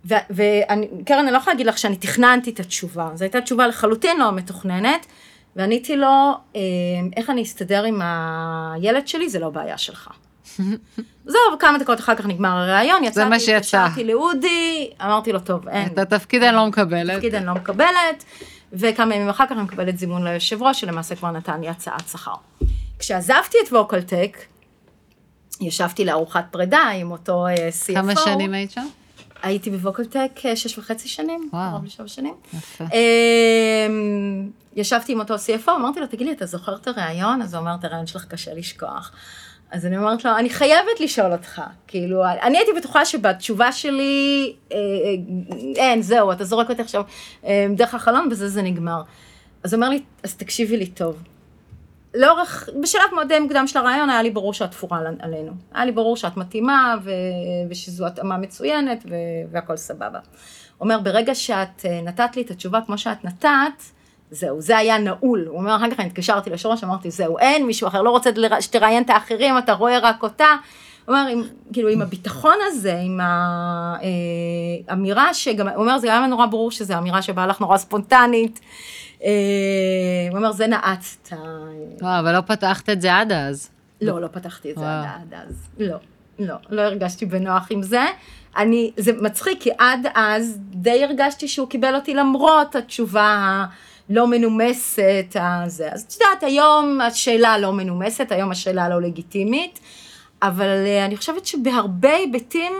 [0.05, 4.31] וקרן, אני לא יכולה להגיד לך שאני תכננתי את התשובה, זו הייתה תשובה לחלוטין לא
[4.31, 5.05] מתוכננת,
[5.55, 6.61] ועניתי לו, אה,
[7.17, 10.09] איך אני אסתדר עם הילד שלי, זה לא בעיה שלך.
[11.25, 13.85] זהו, וכמה דקות אחר כך נגמר הראיון, יצאתי, זה מה שיצא.
[13.85, 15.87] התקשרתי לאודי, אמרתי לו, טוב, אין.
[15.87, 17.09] את התפקיד אני לא מקבלת.
[17.09, 18.23] את התפקיד אני לא מקבלת.
[18.73, 22.33] וכמה ימים אחר כך אני מקבלת זימון ליושב ראש, שלמעשה כבר נתן לי הצעת שכר.
[22.99, 24.37] כשעזבתי את VocalTec,
[25.61, 27.51] ישבתי לארוחת פרידה עם אותו uh,
[27.85, 27.93] CFO.
[27.93, 28.87] כמה שנים היית שם?
[29.41, 32.33] הייתי בווקלטק uh, שש וחצי שנים, קרוב לשבע שנים.
[32.53, 32.85] יפה.
[32.85, 32.89] Uh,
[34.75, 37.41] ישבתי עם אותו CFO, אמרתי לו, תגיד לי, אתה זוכר את הראיון?
[37.41, 39.11] אז הוא אמר, את הראיון שלך קשה לשכוח.
[39.71, 41.61] אז אני אומרת לו, אני חייבת לשאול אותך.
[41.87, 44.81] כאילו, אני הייתי בטוחה שבתשובה שלי, אה, אה,
[45.75, 47.03] אין, זהו, אתה זורק אותי עכשיו
[47.45, 49.01] אה, דרך החלון, בזה זה נגמר.
[49.63, 51.23] אז הוא אומר לי, אז תקשיבי לי טוב.
[52.13, 55.51] לאורך, בשלב מאוד מוקדם של הרעיון, היה לי ברור שאת תפורה עלינו.
[55.73, 57.11] היה לי ברור שאת מתאימה, ו,
[57.69, 59.15] ושזו התאמה מצוינת, ו,
[59.51, 60.19] והכל סבבה.
[60.81, 63.83] אומר, ברגע שאת אה, נתת לי את התשובה כמו שאת נתת,
[64.31, 65.45] זהו, זה היה נעול.
[65.47, 69.03] הוא אומר, אחר כך אני התקשרתי לשורש, אמרתי, זהו, אין מישהו אחר, לא רוצה שתראיין
[69.03, 70.55] את האחרים, אתה רואה רק אותה.
[71.05, 71.43] הוא אומר, עם,
[71.73, 73.19] כאילו, עם הביטחון הזה, עם
[74.89, 78.59] האמירה אה, שגם, הוא אומר, זה היה נורא ברור שזו אמירה שבאה לך נורא ספונטנית.
[79.23, 79.29] אה,
[80.29, 81.35] הוא אומר, זה נעץ את ה...
[82.01, 83.69] וואו, אבל לא פתחת את זה עד אז.
[84.01, 85.69] לא, לא פתחתי את זה עד אז.
[85.79, 85.97] לא,
[86.39, 88.05] לא, לא הרגשתי בנוח עם זה.
[88.57, 93.65] אני, זה מצחיק, כי עד אז די הרגשתי שהוא קיבל אותי למרות התשובה
[94.09, 95.89] לא מנומסת, הזה.
[95.91, 99.79] אז את יודעת, היום השאלה לא מנומסת, היום השאלה לא לגיטימית,
[100.41, 102.73] אבל אה, אני חושבת שבהרבה היבטים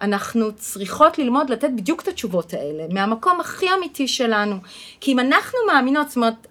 [0.00, 4.56] אנחנו צריכות ללמוד לתת בדיוק את התשובות האלה, מהמקום הכי אמיתי שלנו.
[5.00, 6.46] כי אם אנחנו מאמינות, זאת אומרת,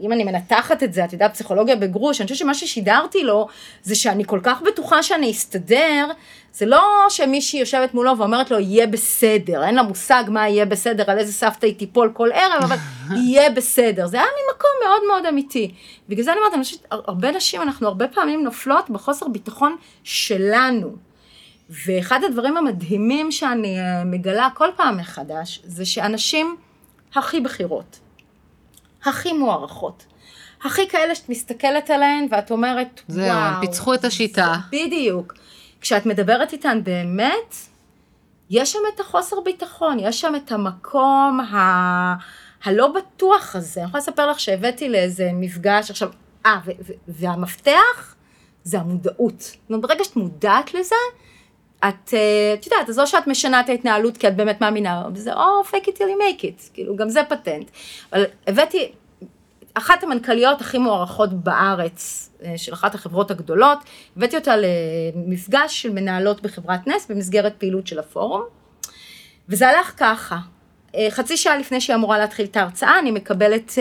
[0.00, 3.48] אם אני מנתחת את זה, את יודעת, פסיכולוגיה בגרוש, אני חושבת שמה ששידרתי לו,
[3.82, 6.06] זה שאני כל כך בטוחה שאני אסתדר,
[6.52, 11.10] זה לא שמישהי יושבת מולו ואומרת לו, יהיה בסדר, אין לה מושג מה יהיה בסדר,
[11.10, 12.76] על איזה סבתא היא תיפול כל ערב, אבל
[13.24, 14.06] יהיה בסדר.
[14.06, 15.74] זה היה ממקום מאוד מאוד אמיתי.
[16.08, 21.11] בגלל זה אני אומרת, אני חושבת, הרבה נשים, אנחנו הרבה פעמים נופלות בחוסר ביטחון שלנו.
[21.86, 26.56] ואחד הדברים המדהימים שאני אה, מגלה כל פעם מחדש, זה שאנשים
[27.14, 27.98] הכי בכירות,
[29.04, 30.06] הכי מוערכות,
[30.64, 33.34] הכי כאלה שאת מסתכלת עליהן ואת אומרת, זהו, וואו.
[33.34, 34.54] זהו, הם פיצחו את השיטה.
[34.72, 35.34] בדיוק.
[35.80, 37.56] כשאת מדברת איתן באמת,
[38.50, 42.14] יש שם את החוסר ביטחון, יש שם את המקום ה...
[42.64, 43.80] הלא בטוח הזה.
[43.80, 46.10] אני יכולה לספר לך שהבאתי לאיזה מפגש, עכשיו,
[46.46, 46.58] אה,
[47.08, 48.14] והמפתח
[48.64, 49.40] זה המודעות.
[49.40, 50.94] זאת אומרת, ברגע שאת מודעת לזה,
[51.88, 55.32] את, אה, את יודעת, אז או שאת משנה את ההתנהלות כי את באמת מאמינה בזה,
[55.32, 57.70] או fake it till you make it, כאילו, גם זה פטנט.
[58.12, 58.92] אבל הבאתי,
[59.74, 63.78] אחת המנכ"ליות הכי מוערכות בארץ, אה, של אחת החברות הגדולות,
[64.16, 68.42] הבאתי אותה למפגש של מנהלות בחברת נס במסגרת פעילות של הפורום.
[69.48, 70.36] וזה הלך ככה.
[70.94, 73.72] אה, חצי שעה לפני שהיא אמורה להתחיל את ההרצאה, אני מקבלת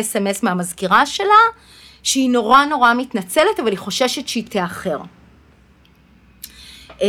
[0.00, 1.42] אס.אם.אס מהמזכירה שלה,
[2.02, 4.98] שהיא נורא נורא מתנצלת, אבל היא חוששת שהיא תאחר.
[7.02, 7.08] אה,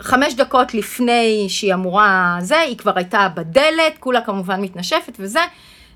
[0.00, 5.40] חמש דקות לפני שהיא אמורה זה, היא כבר הייתה בדלת, כולה כמובן מתנשפת וזה.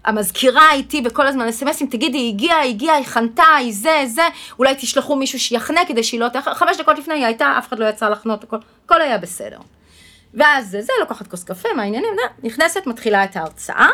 [0.04, 4.22] המזכירה איתי בכל הזמן אסמסים, תגידי, היא הגיעה, היא הגיעה, היא חנתה, היא זה, זה,
[4.58, 6.54] אולי תשלחו מישהו שיחנה כדי שהיא לא תאחר.
[6.54, 9.58] חמש דקות לפני היא הייתה, אף אחד לא יצא לחנות, הכל, הכל היה בסדר.
[10.34, 12.10] ואז זה, לוקחת כוס קפה, מה העניינים,
[12.42, 13.88] נכנסת, מתחילה את ההרצאה.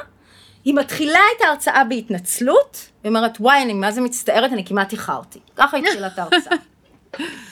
[0.64, 5.38] היא מתחילה את ההרצאה בהתנצלות, היא אומרת, וואי, אני מה זה מצטערת, אני כמעט איחרתי.
[5.56, 6.56] ככה התחילה את ההרצאה.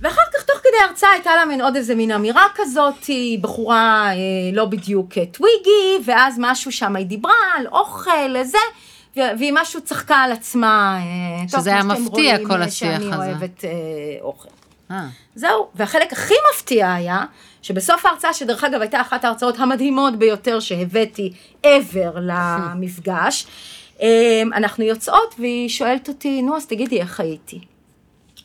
[0.00, 4.08] ואחר כך, תוך כדי ההרצאה, הייתה לה מין עוד איזה מין אמירה כזאת, היא בחורה
[4.08, 4.16] אה,
[4.52, 8.58] לא בדיוק אה, טוויגי, ואז משהו שם היא דיברה על אוכל, זה,
[9.16, 10.98] והיא משהו צחקה על עצמה.
[10.98, 13.10] אה, שזה היה מפתיע כל השיח הזה.
[13.10, 13.70] שאני אוהבת אה,
[14.20, 14.48] אוכל.
[14.90, 15.06] אה.
[15.34, 17.24] זהו, והחלק הכי מפתיע היה,
[17.62, 21.32] שבסוף ההרצאה, שדרך אגב הייתה אחת ההרצאות המדהימות ביותר שהבאתי
[21.66, 23.46] ever למפגש,
[24.00, 24.06] אמ,
[24.54, 27.60] אנחנו יוצאות והיא שואלת אותי, נו אז תגידי איך הייתי.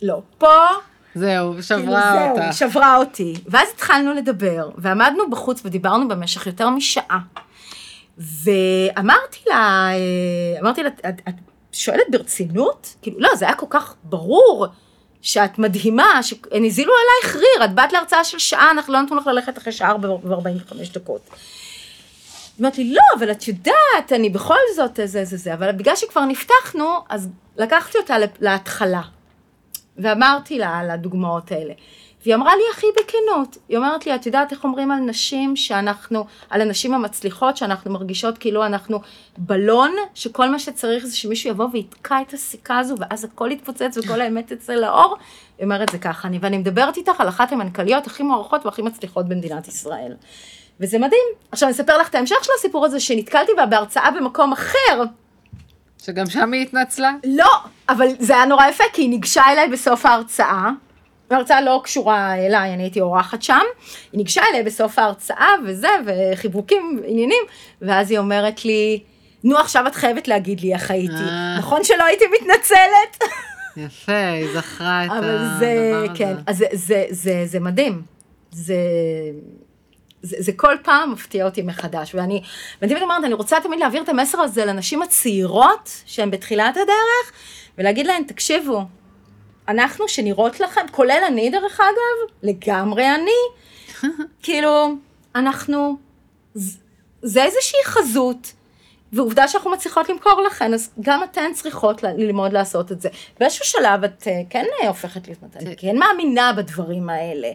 [0.02, 0.48] לא, פה...
[1.16, 2.52] זהו, שברה כאילו, אותה.
[2.52, 3.34] זהו, שברה אותי.
[3.48, 7.20] ואז התחלנו לדבר, ועמדנו בחוץ ודיברנו במשך יותר משעה.
[8.18, 11.36] ואמרתי לה, אה, אמרתי לה, את, את
[11.72, 12.96] שואלת ברצינות?
[13.02, 14.68] כאילו, לא, זה היה כל כך ברור.
[15.22, 19.28] שאת מדהימה, שהם הזילו עלייך ריר, את באת להרצאה של שעה, אנחנו לא נתנו לך
[19.28, 21.30] ללכת אחרי שעה ו-45 דקות.
[22.60, 26.26] אומרת לי, לא, אבל את יודעת, אני בכל זאת זה זה זה, אבל בגלל שכבר
[26.26, 29.02] נפתחנו, אז לקחתי אותה להתחלה.
[29.98, 31.74] ואמרתי לה על הדוגמאות האלה.
[32.26, 36.26] והיא אמרה לי הכי בכנות, היא אומרת לי, את יודעת איך אומרים על נשים שאנחנו,
[36.50, 39.02] על הנשים המצליחות, שאנחנו מרגישות כאילו אנחנו
[39.38, 44.22] בלון, שכל מה שצריך זה שמישהו יבוא ויתקע את הסיכה הזו, ואז הכל יתפוצץ וכל
[44.22, 45.18] האמת תצא לאור.
[45.58, 49.28] היא אומרת זה ככה, אני, ואני מדברת איתך על אחת המנכ"ליות הכי מוערכות והכי מצליחות
[49.28, 50.14] במדינת ישראל.
[50.80, 51.28] וזה מדהים.
[51.52, 55.04] עכשיו אני אספר לך את ההמשך של הסיפור הזה, שנתקלתי בה בהרצאה במקום אחר.
[56.06, 57.12] שגם שם היא התנצלה?
[57.24, 57.52] לא,
[57.90, 60.70] אבל זה היה נורא יפה, כי היא ניגשה אליי בסוף ההרצאה,
[61.32, 63.62] ההרצאה לא קשורה אליי, אני הייתי אורחת שם,
[64.12, 67.44] היא ניגשה אליי בסוף ההרצאה וזה, וחיבוקים, עניינים,
[67.82, 69.00] ואז היא אומרת לי,
[69.44, 71.14] נו עכשיו את חייבת להגיד לי איך הייתי.
[71.14, 71.58] אה.
[71.58, 73.32] נכון שלא הייתי מתנצלת?
[73.78, 75.92] יפה, היא זכרה את הדבר הזה.
[75.98, 78.02] אבל זה, כן, אז זה, זה, זה, זה מדהים.
[78.52, 78.76] זה...
[80.26, 82.42] זה, זה כל פעם מפתיע אותי מחדש, ואני,
[82.82, 87.32] ואני תמיד אומרת, אני רוצה תמיד להעביר את המסר הזה לנשים הצעירות, שהן בתחילת הדרך,
[87.78, 88.82] ולהגיד להן, תקשיבו,
[89.68, 93.32] אנחנו שנראות לכם, כולל אני דרך אגב, לגמרי אני,
[94.44, 94.96] כאילו,
[95.36, 95.98] אנחנו,
[97.22, 98.54] זה איזושהי חזות,
[99.14, 103.10] ועובדה שאנחנו מצליחות למכור לכן, אז גם אתן צריכות ללמוד לעשות את זה.
[103.40, 107.48] באיזשהו שלב את אה, כן אה, הופכת להיות, אני כן מאמינה בדברים האלה.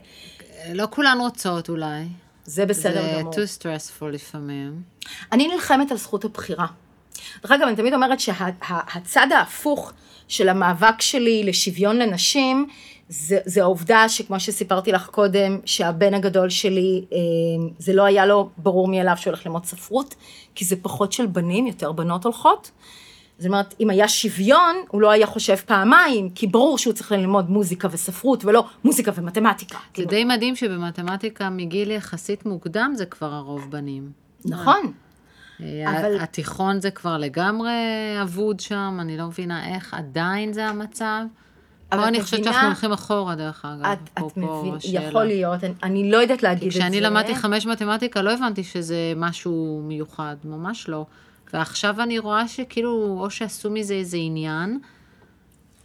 [0.74, 2.04] לא כולן רוצות אולי.
[2.50, 3.32] זה בסדר גמור.
[3.32, 4.82] זה too stressful לפעמים.
[5.32, 6.66] אני נלחמת על זכות הבחירה.
[7.42, 9.92] דרך אגב, אני תמיד אומרת שהצד שה, ההפוך
[10.28, 12.68] של המאבק שלי לשוויון לנשים,
[13.08, 17.18] זה, זה העובדה שכמו שסיפרתי לך קודם, שהבן הגדול שלי, אה,
[17.78, 20.14] זה לא היה לו ברור מאליו שהוא הולך ללמוד ספרות,
[20.54, 22.70] כי זה פחות של בנים, יותר בנות הולכות.
[23.40, 27.50] זאת אומרת, אם היה שוויון, הוא לא היה חושב פעמיים, כי ברור שהוא צריך ללמוד
[27.50, 29.78] מוזיקה וספרות, ולא מוזיקה ומתמטיקה.
[29.78, 30.08] זה כאילו.
[30.08, 34.10] די מדהים שבמתמטיקה מגיל יחסית מוקדם זה כבר הרוב בנים.
[34.44, 34.92] נכון.
[35.60, 36.20] אה, אבל...
[36.20, 37.72] התיכון זה כבר לגמרי
[38.22, 41.22] אבוד שם, אני לא מבינה איך עדיין זה המצב.
[41.88, 43.84] פה אני חושבת שאנחנו הולכים אחורה, דרך אגב.
[43.84, 46.78] את, את מבינה, יכול להיות, אני, אני לא יודעת להגיד את זה.
[46.78, 51.06] כשאני למדתי חמש מתמטיקה, לא הבנתי שזה משהו מיוחד, ממש לא.
[51.52, 54.78] ועכשיו אני רואה שכאילו, או שעשו מזה איזה עניין.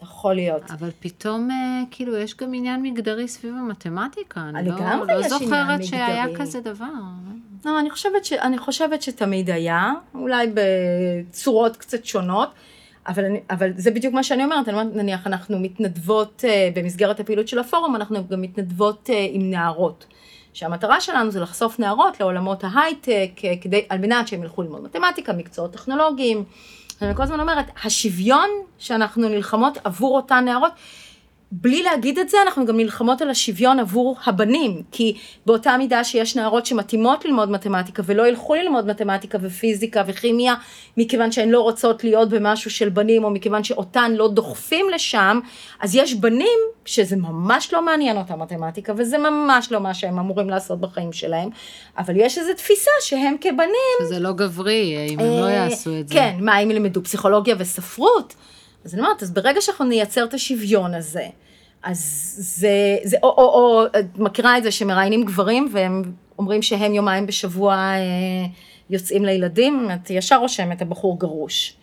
[0.01, 0.71] יכול להיות.
[0.71, 4.41] אבל פתאום, אה, כאילו, יש גם עניין מגדרי סביב המתמטיקה.
[4.41, 4.75] אני לא,
[5.07, 6.85] לא זוכרת שהיה כזה דבר.
[7.65, 12.49] לא, אני חושבת, ש, אני חושבת שתמיד היה, אולי בצורות קצת שונות,
[13.07, 17.19] אבל, אני, אבל זה בדיוק מה שאני אומרת, אני אומרת, נניח אנחנו מתנדבות uh, במסגרת
[17.19, 20.05] הפעילות של הפורום, אנחנו גם מתנדבות uh, עם נערות.
[20.55, 25.33] שהמטרה שלנו זה לחשוף נערות לעולמות ההייטק, uh, כדי, על מנת שהם ילכו ללמוד מתמטיקה,
[25.33, 26.43] מקצועות טכנולוגיים.
[27.01, 30.71] אני כל הזמן אומרת, השוויון שאנחנו נלחמות עבור אותן נערות,
[31.61, 36.35] בלי להגיד את זה, אנחנו גם נלחמות על השוויון עבור הבנים, כי באותה מידה שיש
[36.35, 40.55] נערות שמתאימות ללמוד מתמטיקה ולא ילכו ללמוד מתמטיקה ופיזיקה וכימיה,
[40.97, 45.39] מכיוון שהן לא רוצות להיות במשהו של בנים, או מכיוון שאותן לא דוחפים לשם,
[45.79, 50.49] אז יש בנים שזה ממש לא מעניין אותם מתמטיקה, וזה ממש לא מה שהם אמורים
[50.49, 51.49] לעשות בחיים שלהם,
[51.97, 53.97] אבל יש איזו תפיסה שהם כבנים...
[54.01, 56.13] שזה לא גברי, אם הם לא יעשו את זה.
[56.13, 58.35] כן, מה, אם ילמדו פסיכולוגיה וספרות?
[58.85, 61.25] אז אני אומרת, אז ברגע שאנחנו נייצר את השוויון הזה,
[61.85, 66.03] אז זה, זה או, או, או, את מכירה את זה שמראיינים גברים והם
[66.39, 68.45] אומרים שהם יומיים בשבוע אה,
[68.89, 71.75] יוצאים לילדים, את ישר רושמת, הבחור גרוש.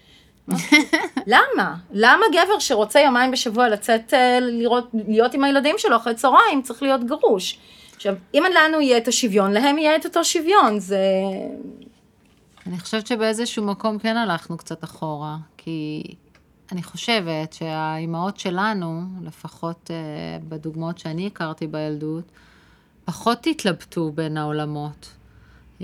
[1.26, 1.74] למה?
[1.90, 6.82] למה גבר שרוצה יומיים בשבוע לצאת אה, לראות, להיות עם הילדים שלו אחרי צהריים צריך
[6.82, 7.58] להיות גרוש?
[7.96, 11.00] עכשיו, אם לנו יהיה את השוויון, להם יהיה את אותו שוויון, זה...
[12.66, 16.02] אני חושבת שבאיזשהו מקום כן הלכנו קצת אחורה, כי
[16.72, 22.24] אני חושבת שהאימהות שלנו, לפחות uh, בדוגמאות שאני הכרתי בילדות,
[23.04, 25.12] פחות התלבטו בין העולמות.
[25.78, 25.82] Uh,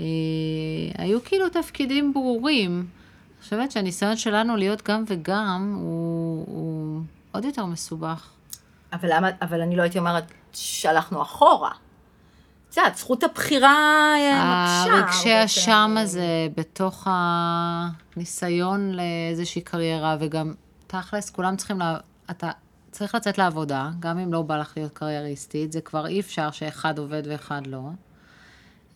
[0.97, 2.71] היו כאילו תפקידים ברורים.
[2.79, 7.01] אני חושבת שהניסיון שלנו להיות גם וגם הוא, הוא
[7.31, 8.29] עוד יותר מסובך.
[8.93, 10.23] אבל למה, אבל אני לא הייתי אומרת
[10.53, 11.71] שהלכנו אחורה.
[12.69, 14.93] את יודעת, זכות הבחירה אה, מקשה.
[14.93, 20.53] הרגשי אשם הזה בתוך הניסיון לאיזושהי קריירה, וגם
[20.89, 21.97] תכלס, כולם צריכים, לה...
[22.31, 22.51] אתה
[22.91, 26.99] צריך לצאת לעבודה, גם אם לא בא לך להיות קרייריסטית, זה כבר אי אפשר שאחד
[26.99, 27.81] עובד ואחד לא.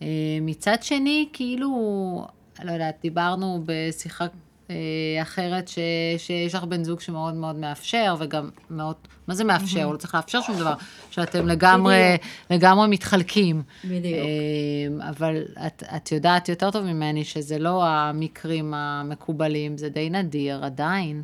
[0.02, 0.06] אה,
[0.40, 2.26] מצד שני, כאילו,
[2.64, 4.26] לא יודעת, דיברנו בשיחה
[4.70, 4.76] אה,
[5.22, 5.78] אחרת, ש,
[6.18, 9.84] שיש לך בן זוג שמאוד מאוד מאפשר, וגם מאוד, מה זה מאפשר?
[9.84, 10.74] הוא לא צריך לאפשר שום דבר,
[11.10, 12.16] שאתם לגמרי,
[12.50, 13.62] לגמרי מתחלקים.
[13.84, 14.18] בדיוק.
[14.18, 20.64] אה, אבל את, את יודעת יותר טוב ממני שזה לא המקרים המקובלים, זה די נדיר,
[20.64, 21.22] עדיין.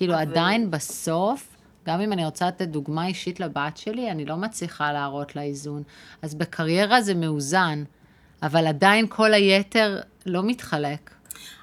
[0.00, 0.22] כאילו, אבל...
[0.22, 5.36] עדיין בסוף, גם אם אני רוצה לתת דוגמה אישית לבת שלי, אני לא מצליחה להראות
[5.36, 5.82] לה איזון.
[6.22, 7.84] אז בקריירה זה מאוזן,
[8.42, 11.10] אבל עדיין כל היתר לא מתחלק.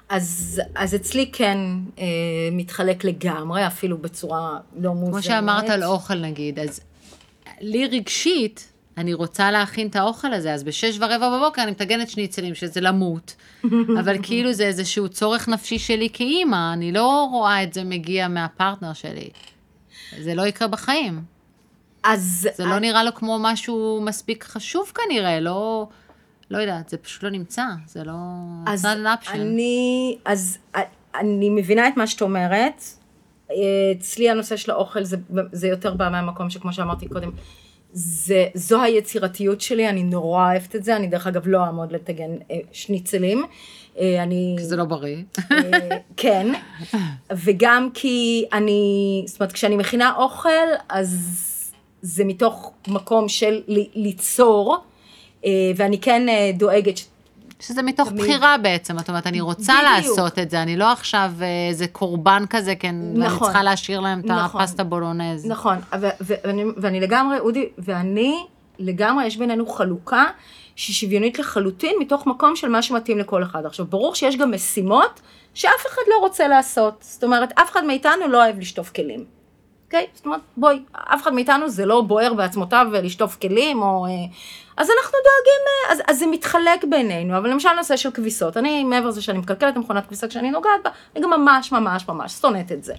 [0.08, 1.58] אז, אז אצלי כן
[1.98, 2.04] אה,
[2.52, 5.12] מתחלק לגמרי, אפילו בצורה לא מאוזנת.
[5.12, 6.80] כמו שאמרת על אוכל נגיד, אז
[7.60, 12.54] לי רגשית, אני רוצה להכין את האוכל הזה, אז בשש ורבע בבוקר אני מטגנת שניצלים,
[12.54, 13.36] שזה למות.
[14.00, 18.92] אבל כאילו זה איזשהו צורך נפשי שלי כאימא, אני לא רואה את זה מגיע מהפרטנר
[18.92, 19.28] שלי.
[20.20, 21.22] זה לא יקרה בחיים.
[22.04, 22.48] אז...
[22.56, 25.88] זה לא נראה לו כמו משהו מספיק חשוב כנראה, לא...
[26.50, 28.14] לא יודעת, זה פשוט לא נמצא, זה לא...
[28.66, 28.86] אז
[29.34, 30.58] אני, אז
[31.14, 32.82] אני מבינה את מה שאת אומרת.
[33.98, 35.16] אצלי הנושא של האוכל זה,
[35.52, 37.30] זה יותר בא מהמקום שכמו שאמרתי קודם,
[37.92, 42.30] זה, זו היצירתיות שלי, אני נורא אוהבת את זה, אני דרך אגב לא אעמוד לטגן
[42.50, 43.44] אה, שניצלים.
[43.98, 44.56] אה, אני...
[44.58, 45.16] זה לא בריא.
[45.52, 46.52] אה, כן,
[47.44, 50.48] וגם כי אני, זאת אומרת, כשאני מכינה אוכל,
[50.88, 51.34] אז
[52.02, 53.62] זה מתוך מקום של
[53.94, 54.76] ליצור,
[55.76, 57.00] ואני כן דואגת
[57.60, 58.22] שזה מתוך תמיד...
[58.22, 60.06] בחירה בעצם, זאת אומרת, אני רוצה בדיוק.
[60.08, 61.32] לעשות את זה, אני לא עכשיו
[61.68, 65.46] איזה קורבן כזה, כן, נכון, ואני צריכה להשאיר להם את נכון, הפסטה בולונז.
[65.46, 65.78] נכון,
[66.20, 68.44] ואני, ואני לגמרי, אודי, ואני
[68.78, 70.24] לגמרי, יש בינינו חלוקה
[70.76, 73.66] שהיא שוויונית לחלוטין, מתוך מקום של מה שמתאים לכל אחד.
[73.66, 75.20] עכשיו, ברור שיש גם משימות
[75.54, 79.37] שאף אחד לא רוצה לעשות, זאת אומרת, אף אחד מאיתנו לא אוהב לשטוף כלים.
[79.88, 80.06] אוקיי?
[80.14, 84.06] זאת אומרת, בואי, אף אחד מאיתנו זה לא בוער בעצמותיו לשטוף כלים, או...
[84.06, 84.10] אה,
[84.76, 88.84] אז אנחנו דואגים, אה, אז, אז זה מתחלק בינינו, אבל למשל נושא של כביסות, אני
[88.84, 92.72] מעבר לזה שאני מקלקלת מכונת כביסה כשאני נוגעת בה, אני גם ממש ממש ממש שונאת
[92.72, 92.94] את זה.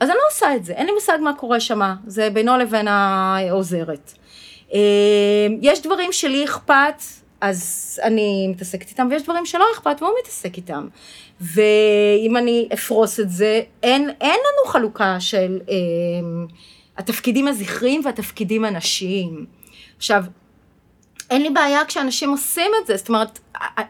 [0.00, 2.88] אז אני לא עושה את זה, אין לי מושג מה קורה שם, זה בינו לבין
[2.88, 4.12] העוזרת.
[4.74, 4.78] אה,
[5.62, 7.02] יש דברים שלי אכפת,
[7.40, 10.88] אז אני מתעסקת איתם, ויש דברים שלא אכפת והוא מתעסק איתם.
[11.40, 15.74] ואם אני אפרוס את זה, אין, אין לנו חלוקה של אה,
[16.96, 19.46] התפקידים הזכריים והתפקידים הנשיים.
[19.96, 20.24] עכשיו,
[21.30, 23.38] אין לי בעיה כשאנשים עושים את זה, זאת אומרת,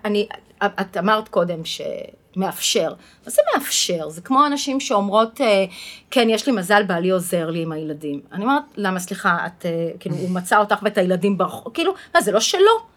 [0.05, 0.29] אני,
[0.63, 2.95] את אמרת קודם שמאפשר,
[3.27, 4.09] מה זה מאפשר?
[4.09, 5.65] זה כמו אנשים שאומרות, אה,
[6.11, 8.21] כן, יש לי מזל, בעלי עוזר לי עם הילדים.
[8.33, 12.21] אני אומרת, למה, סליחה, את, אה, כאילו, הוא מצא אותך ואת הילדים ברחוב, כאילו, מה,
[12.21, 12.96] זה לא שלו.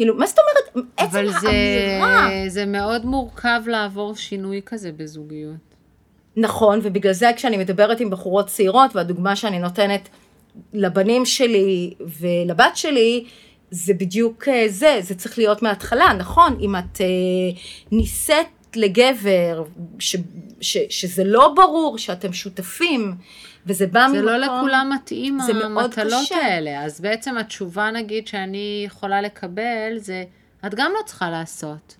[0.00, 2.26] כאילו, מה זאת אומרת, עצם האמירה.
[2.26, 5.74] אבל זה מאוד מורכב לעבור שינוי כזה בזוגיות.
[6.36, 10.08] נכון, ובגלל זה כשאני מדברת עם בחורות צעירות, והדוגמה שאני נותנת
[10.72, 13.24] לבנים שלי ולבת שלי,
[13.70, 17.06] זה בדיוק אה, זה, זה צריך להיות מההתחלה, נכון, אם את אה,
[17.92, 18.46] נישאת
[18.76, 19.64] לגבר,
[19.98, 20.16] ש,
[20.60, 23.14] ש, שזה לא ברור שאתם שותפים,
[23.66, 24.16] וזה בא ממקום...
[24.16, 26.36] זה לא לכולם מתאים המטלות קשה.
[26.36, 30.24] האלה, אז בעצם התשובה נגיד שאני יכולה לקבל זה,
[30.66, 31.96] את גם לא צריכה לעשות.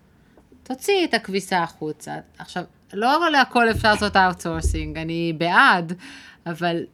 [0.62, 2.14] תוציאי את הכביסה החוצה.
[2.38, 5.92] עכשיו, לא להכל אפשר לעשות outsourcing, אני בעד,
[6.46, 6.84] אבל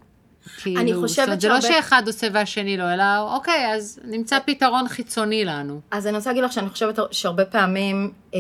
[0.63, 1.41] כאילו, אני חושבת שהרבה...
[1.41, 5.81] זה לא שאחד עושה והשני לא, אלא אוקיי, אז נמצא פתרון חיצוני לנו.
[5.91, 8.39] אז אני רוצה להגיד לך שאני חושבת שהרבה פעמים אמ,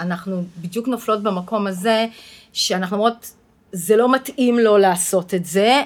[0.00, 2.06] אנחנו בדיוק נופלות במקום הזה,
[2.52, 3.32] שאנחנו אומרות,
[3.72, 5.82] זה לא מתאים לו לעשות את זה,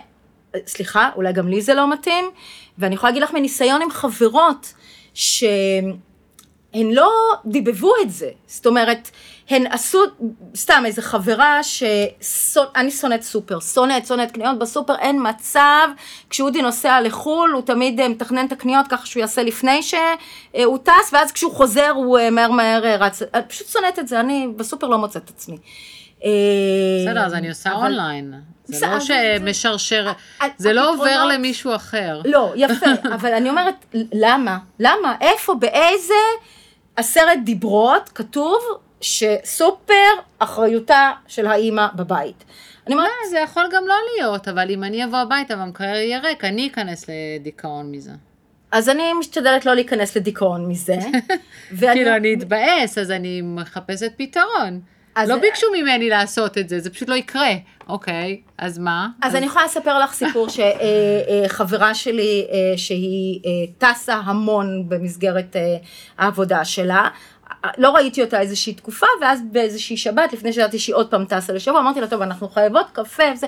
[0.67, 2.25] סליחה, אולי גם לי זה לא מתאים,
[2.79, 4.73] ואני יכולה להגיד לך מניסיון עם חברות,
[5.15, 5.45] ש...
[6.75, 7.11] הן לא
[7.47, 8.31] דיבבו את זה.
[8.47, 9.11] זאת אומרת,
[9.51, 9.99] הן עשו,
[10.57, 15.89] סתם איזה חברה שאני שונאת סופר, שונאת, שונאת קניות בסופר, אין מצב,
[16.31, 21.13] כשאודי נוסע לחו"ל, הוא תמיד אה, מתכנן את הקניות ככה שהוא יעשה לפני שהוא טס,
[21.13, 24.89] ואז כשהוא חוזר הוא אה, מהר מהר אה, רץ, פשוט שונאת את זה, אני בסופר
[24.89, 25.57] לא מוצאת את עצמי.
[26.23, 28.35] בסדר, אז אני עושה אונליין.
[28.65, 30.13] זה לא שמשרשר,
[30.57, 32.21] זה לא עובר למישהו אחר.
[32.25, 33.75] לא, יפה, אבל אני אומרת,
[34.13, 34.59] למה?
[34.79, 35.17] למה?
[35.21, 36.15] איפה, באיזה
[36.97, 38.59] עשרת דיברות כתוב
[39.01, 39.95] שסופר
[40.39, 42.45] אחריותה של האימא בבית?
[42.87, 43.11] אני אומרת...
[43.31, 47.05] זה יכול גם לא להיות, אבל אם אני אבוא הביתה והמקרר יהיה ריק, אני אכנס
[47.09, 48.13] לדיכאון מזה.
[48.73, 50.97] אז אני משתדלת לא להיכנס לדיכאון מזה.
[51.93, 54.81] כאילו, אני אתבאס, אז אני מחפשת פתרון.
[55.17, 57.51] לא ביקשו ממני לעשות את זה, זה פשוט לא יקרה.
[57.89, 59.09] אוקיי, אז מה?
[59.23, 63.41] אז אני יכולה לספר לך סיפור שחברה אה, אה, שלי, אה, שהיא
[63.79, 65.57] טסה המון במסגרת
[66.19, 67.09] העבודה שלה,
[67.79, 71.81] לא ראיתי אותה איזושהי תקופה, ואז באיזושהי שבת, לפני שידעתי שהיא עוד פעם טסה לשבוע,
[71.81, 73.47] אמרתי לה, טוב, אנחנו חייבות קפה וזה.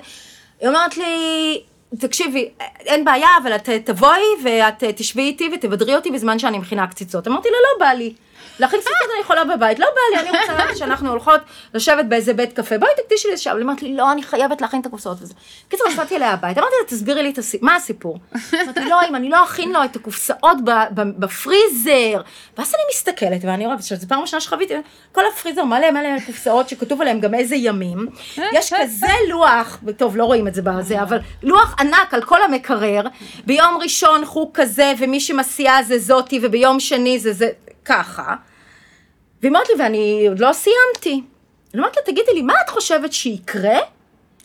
[0.60, 1.62] היא אומרת לי,
[1.98, 2.48] תקשיבי,
[2.80, 7.28] אין בעיה, אבל את תבואי ואת תשבי איתי ותבדרי אותי בזמן שאני מכינה קציצות.
[7.28, 8.14] אמרתי לה, לא בא לי.
[8.58, 11.40] להכין קציצות אני יכולה בבית, לא בא לי, אני רוצה שאנחנו הולכות
[11.74, 13.56] לשבת באיזה בית קפה, בואי תקדישי לי שם.
[13.56, 15.34] היא אמרת לי, לא, אני חייבת להכין את הקופסאות וזה.
[15.68, 18.18] קיצור, נסעתי אליה הביתה, אמרתי לה, תסבירי לי מה הסיפור?
[18.54, 20.58] אמרתי, לא, אם אני לא אכין לו את הקופסאות
[20.94, 22.20] בפריזר.
[22.58, 24.74] ואז אני מסתכלת, ואני רואה, זו פעם ראשונה שחוויתי,
[25.12, 28.06] כל הפריזר מלא מלא קופסאות שכתוב עליהם גם איזה ימים.
[28.52, 33.02] יש כזה לוח, טוב, לא רואים את זה בזה, אבל לוח ענק על כל המקרר,
[33.46, 37.48] ביום ראשון חוג כזה, ומי שמסיעה זה זאתי, וביום שני זה זה,
[37.84, 38.34] ככה.
[39.42, 41.22] והיא אמרת לי, ואני עוד לא סיימתי.
[41.74, 43.78] אני אמרתי לה, תגידי לי, מה את חושבת שיקרה?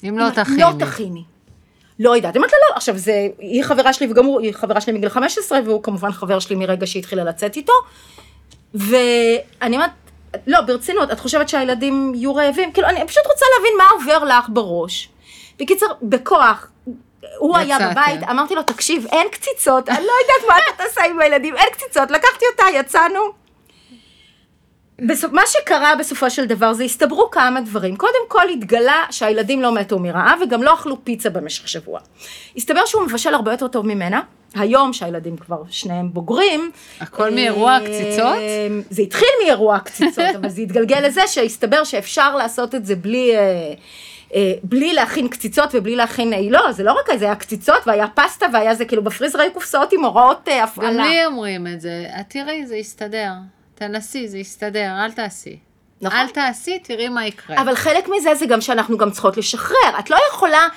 [0.04, 0.62] אם לא תכיני.
[0.62, 1.24] לא תכיני.
[2.00, 2.38] לא יודעת.
[2.38, 5.60] אמרתי לה, לא, עכשיו זה, היא חברה שלי וגם הוא, היא חברה שלי מגיל 15,
[5.66, 7.74] והוא כמובן חבר שלי מרגע שהיא התחילה לצאת איתו.
[8.74, 9.92] ואני אומרת,
[10.48, 12.74] לא, ברצינות, את חושבת שהילדים יהיו רעבים?
[12.74, 15.10] כאילו, אני פשוט רוצה להבין מה עובר לך בראש.
[15.60, 16.68] בקיצר, בכוח,
[17.38, 21.20] הוא היה בבית, אמרתי לו, תקשיב, אין קציצות, אני לא יודעת מה אתה תעשה עם
[21.20, 23.20] הילדים, אין קציצות, לקחתי אותה, יצאנו.
[25.08, 25.32] בסופ...
[25.32, 27.96] מה שקרה בסופו של דבר זה הסתברו כמה דברים.
[27.96, 32.00] קודם כל התגלה שהילדים לא מתו מרעב וגם לא אכלו פיצה במשך שבוע.
[32.58, 34.22] הסתבר שהוא מבשל הרבה יותר טוב ממנה.
[34.56, 36.72] היום שהילדים כבר שניהם בוגרים.
[37.00, 38.38] הכל מאירוע הקציצות?
[38.90, 43.32] זה התחיל מאירוע הקציצות, אבל זה התגלגל לזה שהסתבר שאפשר לעשות את זה בלי...
[44.36, 47.88] אה, אה, בלי להכין קציצות ובלי להכין, אה, לא, זה לא רק זה היה קציצות
[47.88, 50.94] והיה פסטה והיה זה כאילו בפריזר היו קופסאות עם הוראות הפעלה.
[50.94, 53.32] גם לי אומרים את זה, תראי, זה יסתדר.
[53.76, 55.60] תנסי, זה יסתדר, אל תעשי.
[56.02, 56.20] נכון.
[56.20, 57.62] אל תעשי, תראי מה יקרה.
[57.62, 60.00] אבל חלק מזה זה גם שאנחנו גם צריכות לשחרר.
[60.00, 60.68] את לא יכולה...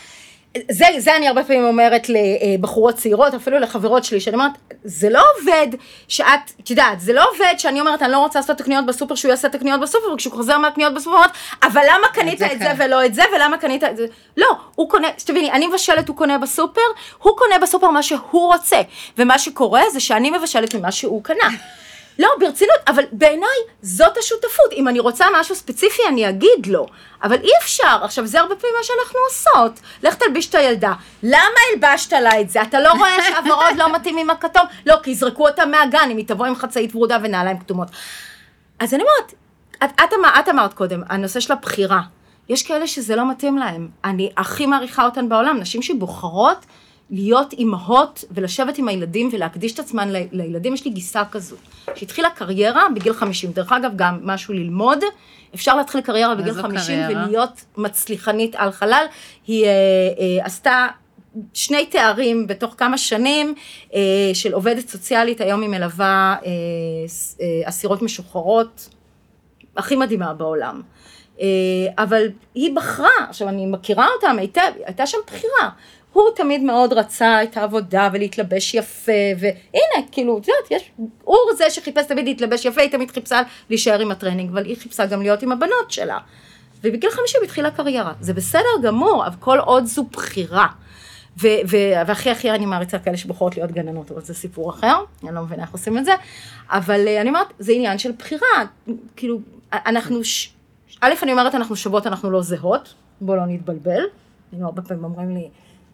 [0.71, 4.53] זה, זה אני הרבה פעמים אומרת לבחורות צעירות, אפילו לחברות שלי, שאני אומרת,
[4.85, 5.67] זה לא עובד
[6.09, 9.15] שאת, את יודעת, זה לא עובד שאני אומרת, אני לא רוצה לעשות את הקניות בסופר,
[9.15, 11.31] שהוא יעשה את הקניות בסופר, וכשהוא חוזר מהקניות בסופר, אומרת,
[11.63, 12.75] אבל למה קנית את זה כן.
[12.79, 14.07] ולא את זה, ולמה קנית את זה?
[14.37, 16.81] לא, הוא קונה, שתביני, אני מבשלת, הוא קונה בסופר,
[17.23, 18.81] הוא קונה בסופר מה שהוא רוצה,
[19.19, 21.49] ומה שקורה זה שאני מבשלת ממה שהוא קנה.
[22.19, 24.73] לא, ברצינות, אבל בעיניי זאת השותפות.
[24.73, 26.87] אם אני רוצה משהו ספציפי, אני אגיד לו.
[27.23, 27.99] אבל אי אפשר.
[28.03, 29.81] עכשיו, זה הרבה פעמים מה שאנחנו עושות.
[30.03, 30.93] לך תלביש את הילדה.
[31.23, 32.63] למה הלבשת לה את זה?
[32.63, 34.63] אתה לא רואה שהוורוד לא מתאים עם הכתום?
[34.87, 37.89] לא, כי יזרקו אותה מהגן, אם היא תבוא עם חצאית ורודה ונעליים כתומות.
[38.79, 39.35] אז אני אומרת,
[39.85, 42.01] את, את, אמר, את אמרת קודם, הנושא של הבחירה.
[42.49, 43.89] יש כאלה שזה לא מתאים להם.
[44.05, 46.67] אני הכי מעריכה אותן בעולם, נשים שבוחרות
[47.13, 51.57] להיות אימהות ולשבת עם הילדים ולהקדיש את עצמן ל, לילדים, יש לי גיסה כזו,
[51.95, 54.99] שהתחילה קריירה בגיל 50, דרך אגב גם משהו ללמוד,
[55.55, 57.23] אפשר להתחיל קריירה בגיל 50 קריירה?
[57.25, 59.07] ולהיות מצליחנית על חלל,
[59.47, 60.87] היא אה, אה, עשתה
[61.55, 63.55] שני תארים בתוך כמה שנים
[63.95, 64.01] אה,
[64.35, 66.51] של עובדת סוציאלית, היום היא מלווה אה,
[67.41, 68.89] אה, אסירות משוחררות,
[69.77, 70.83] הכי מדהימה בעולם.
[71.41, 71.47] אה,
[71.99, 75.71] אבל היא בחרה, עכשיו אני מכירה אותה היטב, הייתה שם בחירה.
[76.13, 80.91] הוא תמיד מאוד רצה את העבודה ולהתלבש יפה, והנה, כאילו, את יודעת, יש,
[81.25, 85.07] הוא זה שחיפש תמיד להתלבש יפה, היא תמיד חיפשה להישאר עם הטרנינג, אבל היא חיפשה
[85.07, 86.19] גם להיות עם הבנות שלה.
[86.85, 88.13] ובגיל 50 התחילה קריירה.
[88.21, 90.67] זה בסדר גמור, אבל כל עוד זו בחירה.
[91.37, 94.95] והכי הכי אני מעריצה כאלה שבוחרות להיות גננות, אבל זה סיפור אחר,
[95.25, 96.13] אני לא מבינה איך עושים את זה.
[96.71, 98.47] אבל אה, אני אומרת, זה עניין של בחירה.
[99.17, 99.41] כאילו,
[99.73, 100.53] אנחנו, ש...
[101.01, 104.03] א', אני אומרת, אנחנו שוות, אנחנו לא זהות, בואו לא נתבלבל.
[104.61, 105.49] הרבה פעמים אומרים לי,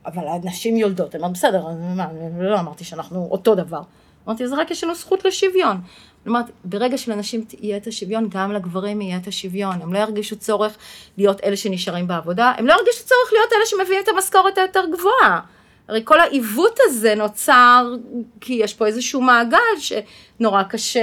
[0.06, 2.06] אבל הנשים יולדות, אני אומרת, בסדר, מה,
[2.40, 3.80] לא אמרתי שאנחנו אותו דבר.
[4.28, 5.80] אמרתי, אז רק יש לנו זכות לשוויון.
[6.26, 9.82] אומרת, ברגע שלנשים יהיה את השוויון, גם לגברים יהיה את השוויון.
[9.82, 10.76] הם לא ירגישו צורך
[11.18, 15.40] להיות אלה שנשארים בעבודה, הם לא ירגישו צורך להיות אלה שמביאים את המשכורת היותר גבוהה.
[15.88, 17.94] הרי כל העיוות הזה נוצר
[18.40, 21.00] כי יש פה איזשהו מעגל שנורא קשה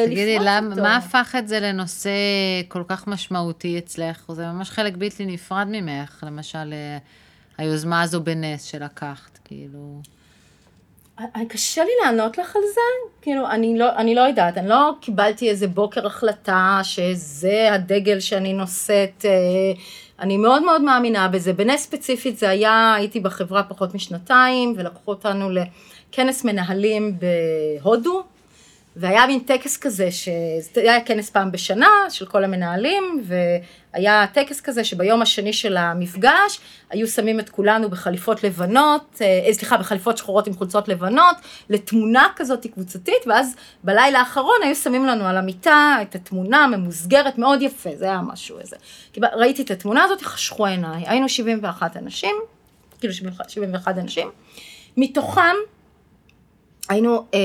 [0.00, 0.14] לפרוץ אותו.
[0.14, 0.38] תגידי,
[0.82, 2.10] מה הפך את זה לנושא
[2.68, 4.24] כל כך משמעותי אצלך?
[4.32, 6.98] זה ממש חלק בלתי נפרד ממך, למשל, אה,
[7.58, 10.00] היוזמה הזו בנס שלקחת, כאילו...
[11.48, 12.80] קשה לי לענות לך על זה,
[13.22, 18.52] כאילו, אני לא, אני לא יודעת, אני לא קיבלתי איזה בוקר החלטה שזה הדגל שאני
[18.52, 19.30] נושאת, אה,
[20.20, 21.52] אני מאוד מאוד מאמינה בזה.
[21.52, 28.22] בנס ספציפית זה היה, הייתי בחברה פחות משנתיים, ולקחו אותנו לכנס מנהלים בהודו,
[29.00, 34.84] והיה מין טקס כזה, שזה היה כנס פעם בשנה של כל המנהלים, והיה טקס כזה
[34.84, 40.54] שביום השני של המפגש, היו שמים את כולנו בחליפות לבנות, אה, סליחה, בחליפות שחורות עם
[40.54, 41.36] חולצות לבנות,
[41.70, 47.62] לתמונה כזאת קבוצתית, ואז בלילה האחרון היו שמים לנו על המיטה את התמונה ממוסגרת, מאוד
[47.62, 48.76] יפה, זה היה משהו איזה.
[49.32, 52.36] ראיתי את התמונה הזאת, חשכו עיניי, היינו 71 אנשים,
[53.00, 54.30] כאילו 71 אנשים,
[54.96, 55.54] מתוכם
[56.88, 57.40] היינו אה,